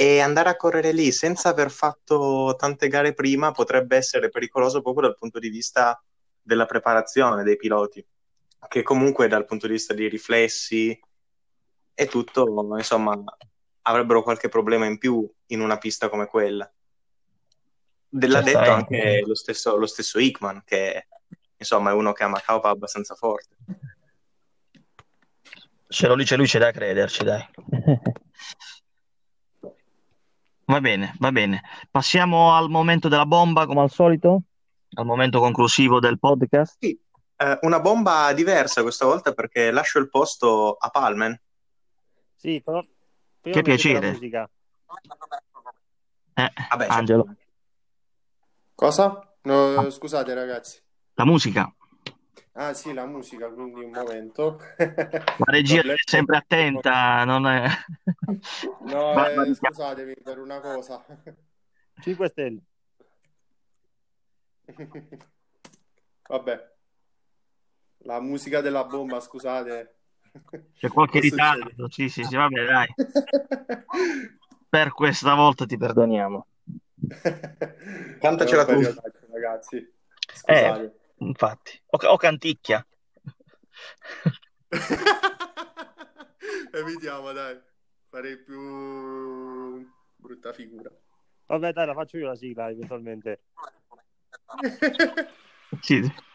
e 0.00 0.20
andare 0.20 0.48
a 0.48 0.56
correre 0.56 0.92
lì 0.92 1.12
senza 1.12 1.50
aver 1.50 1.70
fatto 1.70 2.54
tante 2.56 2.88
gare 2.88 3.12
prima 3.12 3.50
potrebbe 3.52 3.98
essere 3.98 4.30
pericoloso 4.30 4.80
proprio 4.80 5.08
dal 5.08 5.18
punto 5.18 5.38
di 5.38 5.50
vista 5.50 6.02
della 6.40 6.64
preparazione 6.64 7.42
dei 7.42 7.56
piloti, 7.56 8.02
che 8.66 8.82
comunque 8.82 9.28
dal 9.28 9.44
punto 9.44 9.66
di 9.66 9.74
vista 9.74 9.92
dei 9.92 10.08
riflessi 10.08 10.98
e 11.92 12.06
tutto, 12.06 12.46
insomma, 12.78 13.22
avrebbero 13.82 14.22
qualche 14.22 14.48
problema 14.48 14.86
in 14.86 14.96
più 14.96 15.30
in 15.48 15.60
una 15.60 15.76
pista 15.76 16.08
come 16.08 16.24
quella. 16.24 16.72
L'ha 18.08 18.40
detto 18.40 18.70
anche 18.70 19.22
lo 19.26 19.34
stesso, 19.34 19.76
lo 19.76 19.86
stesso 19.86 20.18
Hickman, 20.18 20.62
che 20.64 21.08
insomma 21.58 21.90
è 21.90 21.92
uno 21.92 22.14
che 22.14 22.24
a 22.24 22.28
Macao 22.28 22.58
va 22.58 22.70
abbastanza 22.70 23.14
forte. 23.14 23.54
Se 25.86 26.06
lo 26.06 26.16
dice 26.16 26.36
lui 26.36 26.46
c'è 26.46 26.58
da 26.58 26.70
crederci, 26.70 27.22
dai. 27.22 27.46
Va 30.70 30.80
bene, 30.80 31.12
va 31.18 31.32
bene. 31.32 31.62
Passiamo 31.90 32.54
al 32.54 32.68
momento 32.68 33.08
della 33.08 33.26
bomba, 33.26 33.66
come 33.66 33.80
al 33.80 33.90
solito, 33.90 34.42
al 34.94 35.04
momento 35.04 35.40
conclusivo 35.40 35.98
del 35.98 36.20
podcast. 36.20 36.76
Sì, 36.78 36.96
eh, 37.38 37.58
una 37.62 37.80
bomba 37.80 38.32
diversa 38.32 38.82
questa 38.82 39.04
volta 39.04 39.32
perché 39.32 39.72
lascio 39.72 39.98
il 39.98 40.08
posto 40.08 40.76
a 40.78 40.88
Palmen. 40.90 41.40
Sì, 42.36 42.62
però... 42.64 42.80
Che 43.42 43.62
piacere. 43.62 44.16
Eh, 46.34 46.52
Vabbè, 46.68 46.86
Angelo. 46.88 47.34
Cosa? 48.76 49.34
No, 49.42 49.90
scusate 49.90 50.32
ragazzi. 50.34 50.80
La 51.14 51.24
musica. 51.24 51.74
Ah 52.60 52.74
sì, 52.74 52.92
la 52.92 53.06
musica, 53.06 53.48
quindi 53.48 53.82
un 53.82 53.90
momento. 53.90 54.60
La 54.76 55.46
regia 55.46 55.80
è 55.80 55.94
sempre 56.04 56.36
attenta, 56.36 57.24
non 57.24 57.46
è... 57.46 57.66
No, 58.82 59.14
ma, 59.16 59.32
eh, 59.32 59.54
scusatevi 59.54 60.16
per 60.22 60.38
una 60.38 60.60
cosa. 60.60 61.02
5 62.02 62.28
stelle. 62.28 62.60
Vabbè. 66.28 66.72
La 68.00 68.20
musica 68.20 68.60
della 68.60 68.84
bomba, 68.84 69.20
scusate. 69.20 69.94
C'è 70.74 70.88
qualche 70.88 71.20
ritardo, 71.20 71.88
sì, 71.88 72.10
sì, 72.10 72.22
sì, 72.24 72.36
vabbè, 72.36 72.64
dai. 72.66 72.88
per 74.68 74.92
questa 74.92 75.34
volta 75.34 75.64
ti 75.64 75.78
perdoniamo. 75.78 76.46
Cantacela 78.20 78.66
tu. 78.66 78.82
Ragazzi, 79.30 79.94
scusate. 80.34 80.84
Eh, 80.84 80.99
infatti. 81.20 81.80
O, 81.86 81.98
o 82.08 82.16
canticchia. 82.16 82.84
Evitiamo, 86.72 87.32
dai. 87.32 87.60
Farei 88.08 88.38
più 88.38 89.88
brutta 90.16 90.52
figura. 90.52 90.90
Vabbè, 91.46 91.72
dai, 91.72 91.86
la 91.86 91.94
faccio 91.94 92.18
io 92.18 92.28
la 92.28 92.36
sigla 92.36 92.70
eventualmente. 92.70 93.42
sì. 95.80 96.28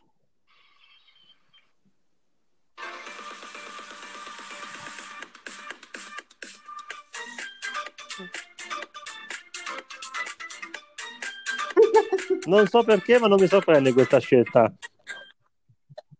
Non 12.45 12.67
so 12.67 12.83
perché, 12.83 13.19
ma 13.19 13.27
non 13.27 13.39
mi 13.39 13.47
sorprende 13.47 13.93
questa 13.93 14.19
scelta. 14.19 14.71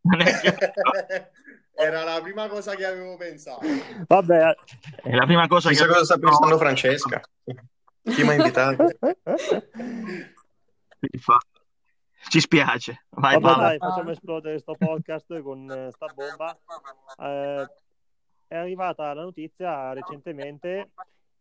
Era 1.78 2.04
la 2.04 2.22
prima 2.22 2.48
cosa 2.48 2.74
che 2.76 2.86
avevo 2.86 3.18
pensato. 3.18 3.66
Vabbè, 4.08 4.56
è 5.04 5.14
la 5.14 5.26
prima 5.26 5.48
cosa 5.48 5.70
Chissà 5.70 5.84
che 5.86 5.90
cosa 5.92 6.06
sta 6.06 6.18
pensando 6.18 6.58
Francesca. 6.58 7.22
Chi 7.44 8.24
mi 8.24 8.30
ha 8.30 8.34
invitato? 8.34 8.88
Ci 12.30 12.40
spiace. 12.40 13.06
Vai, 13.10 13.40
Vabbè, 13.40 13.60
dai, 13.60 13.78
facciamo 13.78 14.12
esplodere 14.12 14.62
questo 14.62 14.76
podcast 14.78 15.42
con 15.42 15.70
uh, 15.70 15.92
sta 15.92 16.08
bomba. 16.14 16.58
Uh, 17.18 17.68
è 18.48 18.56
arrivata 18.56 19.14
la 19.14 19.24
notizia 19.24 19.92
recentemente 19.94 20.92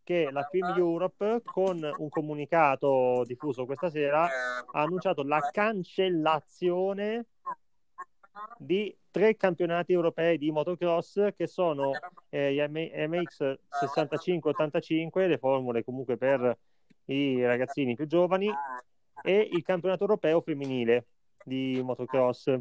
che 0.05 0.29
la 0.31 0.43
Film 0.43 0.67
Europe, 0.77 1.41
con 1.43 1.81
un 1.97 2.09
comunicato 2.09 3.23
diffuso 3.25 3.65
questa 3.65 3.89
sera, 3.89 4.23
ha 4.23 4.81
annunciato 4.81 5.23
la 5.23 5.39
cancellazione 5.51 7.25
di 8.59 8.95
tre 9.09 9.35
campionati 9.35 9.93
europei 9.93 10.37
di 10.37 10.51
motocross 10.51 11.29
che 11.35 11.47
sono 11.47 11.91
eh, 12.29 12.53
gli 12.53 12.59
MX 12.59 13.57
65-85, 13.81 15.27
le 15.27 15.37
formule 15.39 15.83
comunque 15.83 16.17
per 16.17 16.55
i 17.05 17.43
ragazzini 17.43 17.95
più 17.95 18.05
giovani, 18.05 18.53
e 19.23 19.49
il 19.51 19.63
campionato 19.63 20.03
europeo 20.03 20.39
femminile 20.41 21.07
di 21.43 21.81
motocross. 21.83 22.53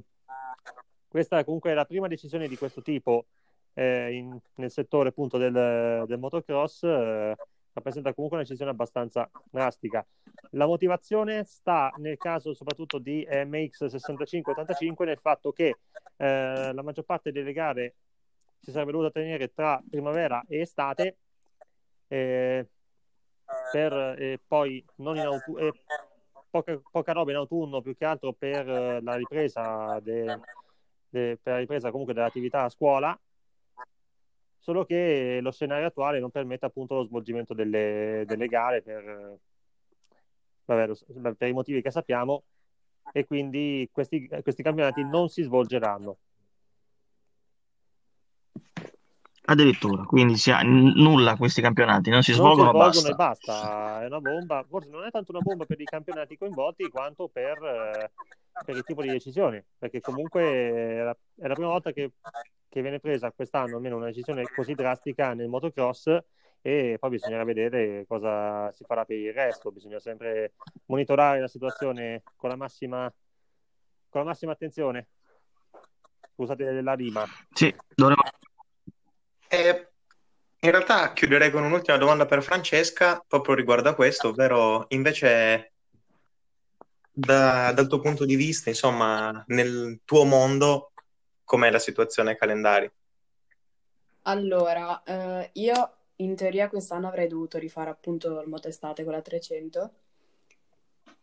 Questa 1.07 1.44
comunque 1.44 1.72
è 1.72 1.74
la 1.74 1.85
prima 1.85 2.09
decisione 2.09 2.48
di 2.48 2.57
questo 2.57 2.80
tipo 2.80 3.26
eh, 3.74 4.12
in, 4.14 4.38
nel 4.54 4.70
settore 4.70 5.10
appunto 5.10 5.37
del, 5.37 6.04
del 6.06 6.18
motocross 6.18 6.84
eh, 6.84 7.37
rappresenta 7.72 8.14
comunque 8.14 8.38
una 8.38 8.46
decisione 8.46 8.70
abbastanza 8.70 9.28
drastica. 9.50 10.06
La 10.50 10.66
motivazione 10.66 11.44
sta 11.44 11.92
nel 11.98 12.16
caso 12.16 12.54
soprattutto 12.54 12.98
di 12.98 13.26
MX 13.28 13.87
65-85 13.87 15.04
nel 15.04 15.18
fatto 15.18 15.52
che 15.52 15.78
eh, 16.16 16.72
la 16.72 16.82
maggior 16.82 17.04
parte 17.04 17.32
delle 17.32 17.52
gare 17.52 17.94
si 18.60 18.70
sarebbe 18.70 18.92
dovuta 18.92 19.10
tenere 19.10 19.52
tra 19.52 19.82
primavera 19.88 20.42
e 20.48 20.60
estate 20.60 21.16
eh, 22.06 22.68
per 23.72 23.92
eh, 23.92 24.40
poi 24.46 24.82
non 24.96 25.16
in 25.16 25.26
autunno 25.26 25.72
poca, 26.48 26.80
poca, 26.90 27.12
roba 27.12 27.32
in 27.32 27.37
autunno 27.37 27.82
più 27.82 27.96
che 27.96 28.04
altro 28.04 28.32
per 28.32 28.66
la 29.02 29.16
ripresa 29.16 29.98
de, 30.00 30.38
de, 31.08 31.38
per 31.42 31.52
la 31.54 31.58
ripresa 31.58 31.90
comunque 31.90 32.14
dell'attività 32.14 32.62
a 32.62 32.68
scuola 32.68 33.18
solo 34.64 34.87
che 34.87 35.40
lo 35.42 35.50
scenario 35.50 35.88
attuale 35.88 36.20
non 36.20 36.31
permette 36.31 36.64
appunto 36.64 36.94
lo 36.94 37.05
svolgimento 37.05 37.53
delle, 37.53 38.24
delle 38.27 38.46
gare 38.46 38.81
per, 38.81 39.38
vabbè, 40.64 40.92
per, 41.37 41.48
i 41.48 41.53
motivi 41.53 41.83
che 41.83 41.90
sappiamo 41.90 42.44
e 43.12 43.27
quindi 43.27 43.87
questi, 43.92 44.27
questi 44.42 44.62
campionati 44.62 45.05
non 45.05 45.29
si 45.29 45.42
svolgeranno. 45.42 46.16
Addirittura, 49.46 50.05
quindi 50.05 50.38
si 50.38 50.50
ha 50.50 50.62
nulla 50.62 51.37
questi 51.37 51.61
campionati, 51.61 52.09
non 52.09 52.22
si 52.22 52.31
non 52.31 52.40
svolgono, 52.40 52.70
si 52.70 53.00
svolgono 53.03 53.14
basta. 53.16 53.53
e 53.53 53.61
basta. 53.61 54.03
È 54.03 54.07
una 54.07 54.20
bomba, 54.20 54.64
forse 54.66 54.88
non 54.88 55.05
è 55.05 55.11
tanto 55.11 55.33
una 55.33 55.42
bomba 55.42 55.66
per 55.66 55.79
i 55.79 55.85
campionati 55.85 56.38
coinvolti 56.38 56.88
quanto 56.88 57.29
per, 57.29 57.62
eh, 57.62 58.11
per 58.64 58.77
il 58.77 58.83
tipo 58.83 59.03
di 59.03 59.11
decisione, 59.11 59.66
perché 59.77 60.00
comunque 60.00 60.42
è 60.42 61.03
la, 61.03 61.16
è 61.42 61.46
la 61.48 61.55
prima 61.55 61.68
volta 61.68 61.92
che 61.92 62.12
che 62.74 62.82
viene 62.82 62.98
presa 62.98 63.30
quest'anno 63.30 63.76
almeno 63.76 63.94
una 63.94 64.06
decisione 64.06 64.42
così 64.52 64.74
drastica 64.74 65.32
nel 65.32 65.46
motocross 65.46 66.18
e 66.60 66.96
poi 66.98 67.10
bisognerà 67.10 67.44
vedere 67.44 68.04
cosa 68.08 68.72
si 68.72 68.82
farà 68.84 69.04
per 69.04 69.16
il 69.16 69.32
resto, 69.32 69.70
bisogna 69.70 70.00
sempre 70.00 70.54
monitorare 70.87 71.38
la 71.38 71.46
situazione 71.46 72.24
con 72.34 72.50
la 72.50 72.56
massima, 72.56 73.12
con 74.08 74.22
la 74.22 74.26
massima 74.26 74.52
attenzione. 74.52 75.06
Scusate 76.34 76.80
la 76.80 76.94
rima. 76.94 77.24
Sì, 77.52 77.72
dovremmo... 77.94 78.22
Eh, 79.46 79.88
in 80.58 80.70
realtà 80.70 81.12
chiuderei 81.12 81.52
con 81.52 81.62
un'ultima 81.62 81.96
domanda 81.96 82.26
per 82.26 82.42
Francesca, 82.42 83.24
proprio 83.24 83.54
riguardo 83.54 83.90
a 83.90 83.94
questo, 83.94 84.28
ovvero 84.30 84.87
invece 84.88 85.74
da, 87.12 87.70
dal 87.70 87.87
tuo 87.87 88.00
punto 88.00 88.24
di 88.24 88.34
vista, 88.34 88.68
insomma, 88.68 89.44
nel 89.46 90.00
tuo 90.04 90.24
mondo, 90.24 90.90
com'è 91.44 91.70
la 91.70 91.78
situazione 91.78 92.30
ai 92.30 92.37
calendari? 92.37 92.90
Allora, 94.22 95.02
eh, 95.02 95.50
io 95.54 95.96
in 96.16 96.35
teoria 96.35 96.68
quest'anno 96.68 97.09
avrei 97.09 97.28
dovuto 97.28 97.59
rifare 97.59 97.90
appunto 97.90 98.40
il 98.40 98.48
motestate 98.48 99.04
con 99.04 99.12
la 99.12 99.20
300 99.20 99.92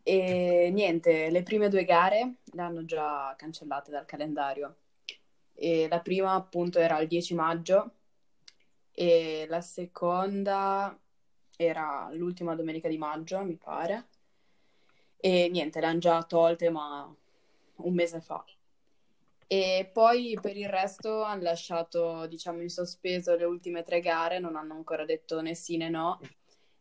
e 0.04 0.70
niente, 0.74 1.30
le 1.30 1.44
prime 1.44 1.70
due 1.70 1.84
gare 1.86 2.36
le 2.44 2.62
hanno 2.62 2.86
già 2.86 3.34
cancellate 3.38 3.92
dal 3.92 4.06
calendario. 4.06 4.76
E 5.54 5.88
la 5.88 6.00
prima 6.00 6.34
appunto 6.34 6.80
era 6.80 7.00
il 7.00 7.08
10 7.08 7.36
maggio 7.36 7.92
e 8.92 9.46
la 9.48 9.62
seconda 9.62 10.98
era 11.56 12.10
l'ultima 12.14 12.56
domenica 12.56 12.88
di 12.88 12.98
maggio, 12.98 13.44
mi 13.44 13.56
pare. 13.56 14.08
E 15.18 15.50
niente, 15.50 15.80
le 15.80 15.86
hanno 15.86 16.00
già 16.00 16.24
tolte, 16.24 16.70
ma 16.72 17.14
un 17.76 17.94
mese 17.94 18.22
fa. 18.22 18.44
E 19.52 19.90
poi 19.92 20.38
per 20.42 20.56
il 20.56 20.70
resto 20.70 21.24
hanno 21.24 21.42
lasciato, 21.42 22.26
diciamo, 22.28 22.62
in 22.62 22.70
sospeso 22.70 23.36
le 23.36 23.44
ultime 23.44 23.84
tre 23.84 24.00
gare, 24.00 24.40
non 24.40 24.56
hanno 24.56 24.76
ancora 24.76 25.04
detto 25.04 25.42
né 25.42 25.56
sì 25.56 25.76
né 25.76 25.90
no, 25.90 26.22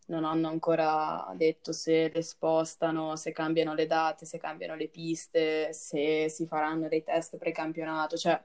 non 0.06 0.24
hanno 0.24 0.46
ancora 0.46 1.32
detto 1.34 1.72
se 1.72 2.12
le 2.14 2.22
spostano, 2.22 3.16
se 3.16 3.32
cambiano 3.32 3.74
le 3.74 3.88
date, 3.88 4.24
se 4.24 4.38
cambiano 4.38 4.76
le 4.76 4.86
piste, 4.86 5.72
se 5.72 6.28
si 6.28 6.46
faranno 6.46 6.86
dei 6.86 7.02
test 7.02 7.38
pre-campionato, 7.38 8.16
cioè 8.16 8.40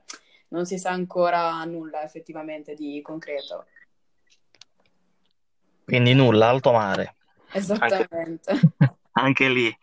non 0.47 0.65
si 0.65 0.79
sa 0.79 0.89
ancora 0.89 1.63
nulla 1.65 2.01
effettivamente 2.01 2.73
di 2.73 2.99
concreto. 3.03 3.67
Quindi 5.83 6.15
nulla, 6.15 6.49
alto 6.49 6.71
mare. 6.71 7.17
Esattamente. 7.51 8.49
Anche, 8.49 8.97
anche 9.11 9.49
lì, 9.49 9.77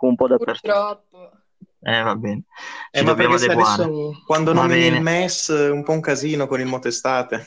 un 0.00 0.16
po' 0.16 0.26
dappertutto. 0.26 0.72
Purtroppo. 0.72 1.37
Eh, 1.90 2.02
va 2.02 2.14
bene. 2.16 2.42
Ci 2.90 2.98
Eh, 2.98 3.02
ma 3.02 3.12
dobbiamo 3.12 3.36
perché 3.36 3.38
se 3.38 3.44
adeguare. 3.46 3.82
adesso 3.84 4.22
quando 4.26 4.52
Va 4.52 4.60
nomini 4.62 4.86
il. 4.86 5.00
MES 5.00 5.50
è 5.50 5.70
un 5.70 5.82
po' 5.84 5.92
un 5.92 6.00
casino 6.00 6.46
con 6.46 6.60
il 6.60 6.66
motestate. 6.66 7.46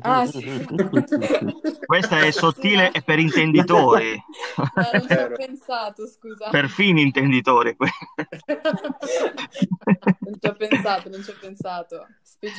Ah, 0.00 0.24
sì. 0.26 0.40
Questa 1.84 2.20
è 2.20 2.30
sottile 2.30 2.90
e 2.92 3.02
per 3.02 3.18
intenditori, 3.18 4.14
No, 4.56 4.88
non 4.92 5.06
ci 5.08 5.12
ho 5.18 5.32
pensato, 5.36 6.06
scusa. 6.06 6.48
per 6.50 6.68
fini 6.68 7.02
intenditori. 7.02 7.76
Non 10.20 10.34
ci 10.40 10.46
ho 10.48 10.54
pensato, 10.54 11.08
non 11.10 11.22
ci 11.22 11.30
ho 11.30 11.34
pensato. 11.40 12.06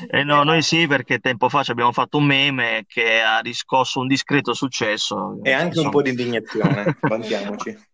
Eh 0.09 0.23
no, 0.23 0.43
noi 0.43 0.61
sì, 0.61 0.85
perché 0.85 1.19
tempo 1.19 1.49
fa 1.49 1.63
ci 1.63 1.71
abbiamo 1.71 1.91
fatto 1.91 2.17
un 2.17 2.25
meme 2.25 2.85
che 2.87 3.21
ha 3.21 3.39
riscosso 3.39 3.99
un 3.99 4.07
discreto 4.07 4.53
successo. 4.53 5.39
E 5.41 5.51
anche 5.51 5.79
un 5.79 5.85
Insomma, 5.85 5.89
po' 5.89 6.01
di 6.01 6.09
indignazione, 6.11 6.97
vantiamoci. 7.01 7.89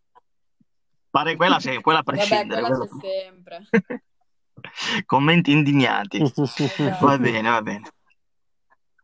Pare 1.18 1.36
quella, 1.36 1.60
se- 1.60 1.82
quella 1.82 2.00
a 2.00 2.04
Vabbè, 2.04 2.18
prescindere. 2.18 2.62
quella 2.62 2.78
quella- 2.78 2.92
c'è 3.02 3.08
sempre. 3.08 3.68
Commenti 5.06 5.52
indignati. 5.52 6.20
Va 6.20 6.26
Esatto. 6.26 7.18
bene, 7.20 7.50
va 7.50 7.62
bene. 7.62 7.90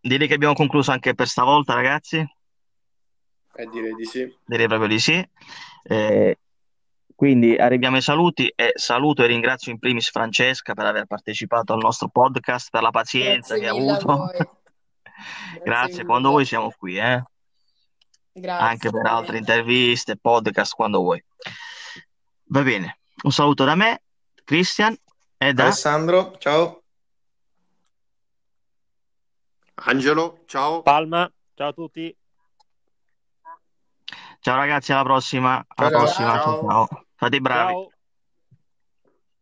Direi 0.02 0.28
che 0.28 0.34
abbiamo 0.34 0.54
concluso 0.54 0.92
anche 0.92 1.14
per 1.16 1.28
stavolta, 1.28 1.74
ragazzi. 1.74 2.18
Eh, 3.56 3.66
direi 3.68 3.94
di 3.96 4.06
sì. 4.06 4.38
Direi 4.46 4.68
proprio 4.68 4.88
di 4.88 5.00
sì. 5.00 5.26
Eh, 5.84 6.38
quindi 7.16 7.56
arriviamo 7.56 7.96
ai 7.96 8.02
saluti 8.02 8.52
e 8.56 8.72
saluto 8.76 9.24
e 9.24 9.28
ringrazio 9.28 9.72
in 9.72 9.80
primis 9.80 10.10
Francesca 10.10 10.74
per 10.74 10.86
aver 10.86 11.06
partecipato 11.06 11.74
al 11.74 11.80
nostro 11.80 12.10
podcast, 12.10 12.70
per 12.70 12.82
la 12.82 12.90
pazienza 12.90 13.56
Grazie 13.56 13.60
che 13.60 13.68
ha 13.68 13.96
avuto. 13.96 14.26
Grazie 14.34 15.62
Grazie, 15.64 16.06
quando 16.06 16.30
vuoi 16.30 16.46
siamo 16.46 16.72
qui, 16.78 16.98
eh? 16.98 17.24
Grazie, 18.34 18.68
Anche 18.68 18.90
per 18.90 19.06
altre 19.06 19.38
interviste, 19.38 20.18
podcast, 20.18 20.74
quando 20.74 21.00
vuoi. 21.00 21.24
Va 22.46 22.62
bene, 22.62 23.00
un 23.24 23.32
saluto 23.32 23.64
da 23.64 23.76
me, 23.76 24.04
Christian, 24.44 24.96
e 25.38 25.54
da 25.54 25.64
Alessandro, 25.64 26.38
ciao. 26.38 26.84
Angelo, 29.76 30.44
ciao. 30.46 30.82
Palma, 30.84 31.32
ciao 31.56 31.70
a 31.70 31.74
tutti. 31.74 32.16
Ciao 34.40 34.56
ragazzi, 34.58 34.92
alla 34.92 35.04
prossima. 35.04 35.66
Alla 35.68 35.90
Ciao, 35.90 35.90
ciao. 35.90 36.00
prossima. 36.00 36.32
Ciao, 36.40 36.44
Ciao. 36.44 36.70
ciao. 36.70 37.06
Fate 37.16 37.36
i 37.36 37.42
bravi. 37.42 37.72
Ciao. 37.74 37.92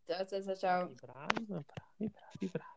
Ciao, 0.06 0.26
ciao, 0.26 0.42
ciao, 0.42 0.56
ciao. 0.56 0.88
Bravi, 0.94 1.44
bravi, 1.46 1.64
bravi, 1.98 2.50
bravi. 2.50 2.70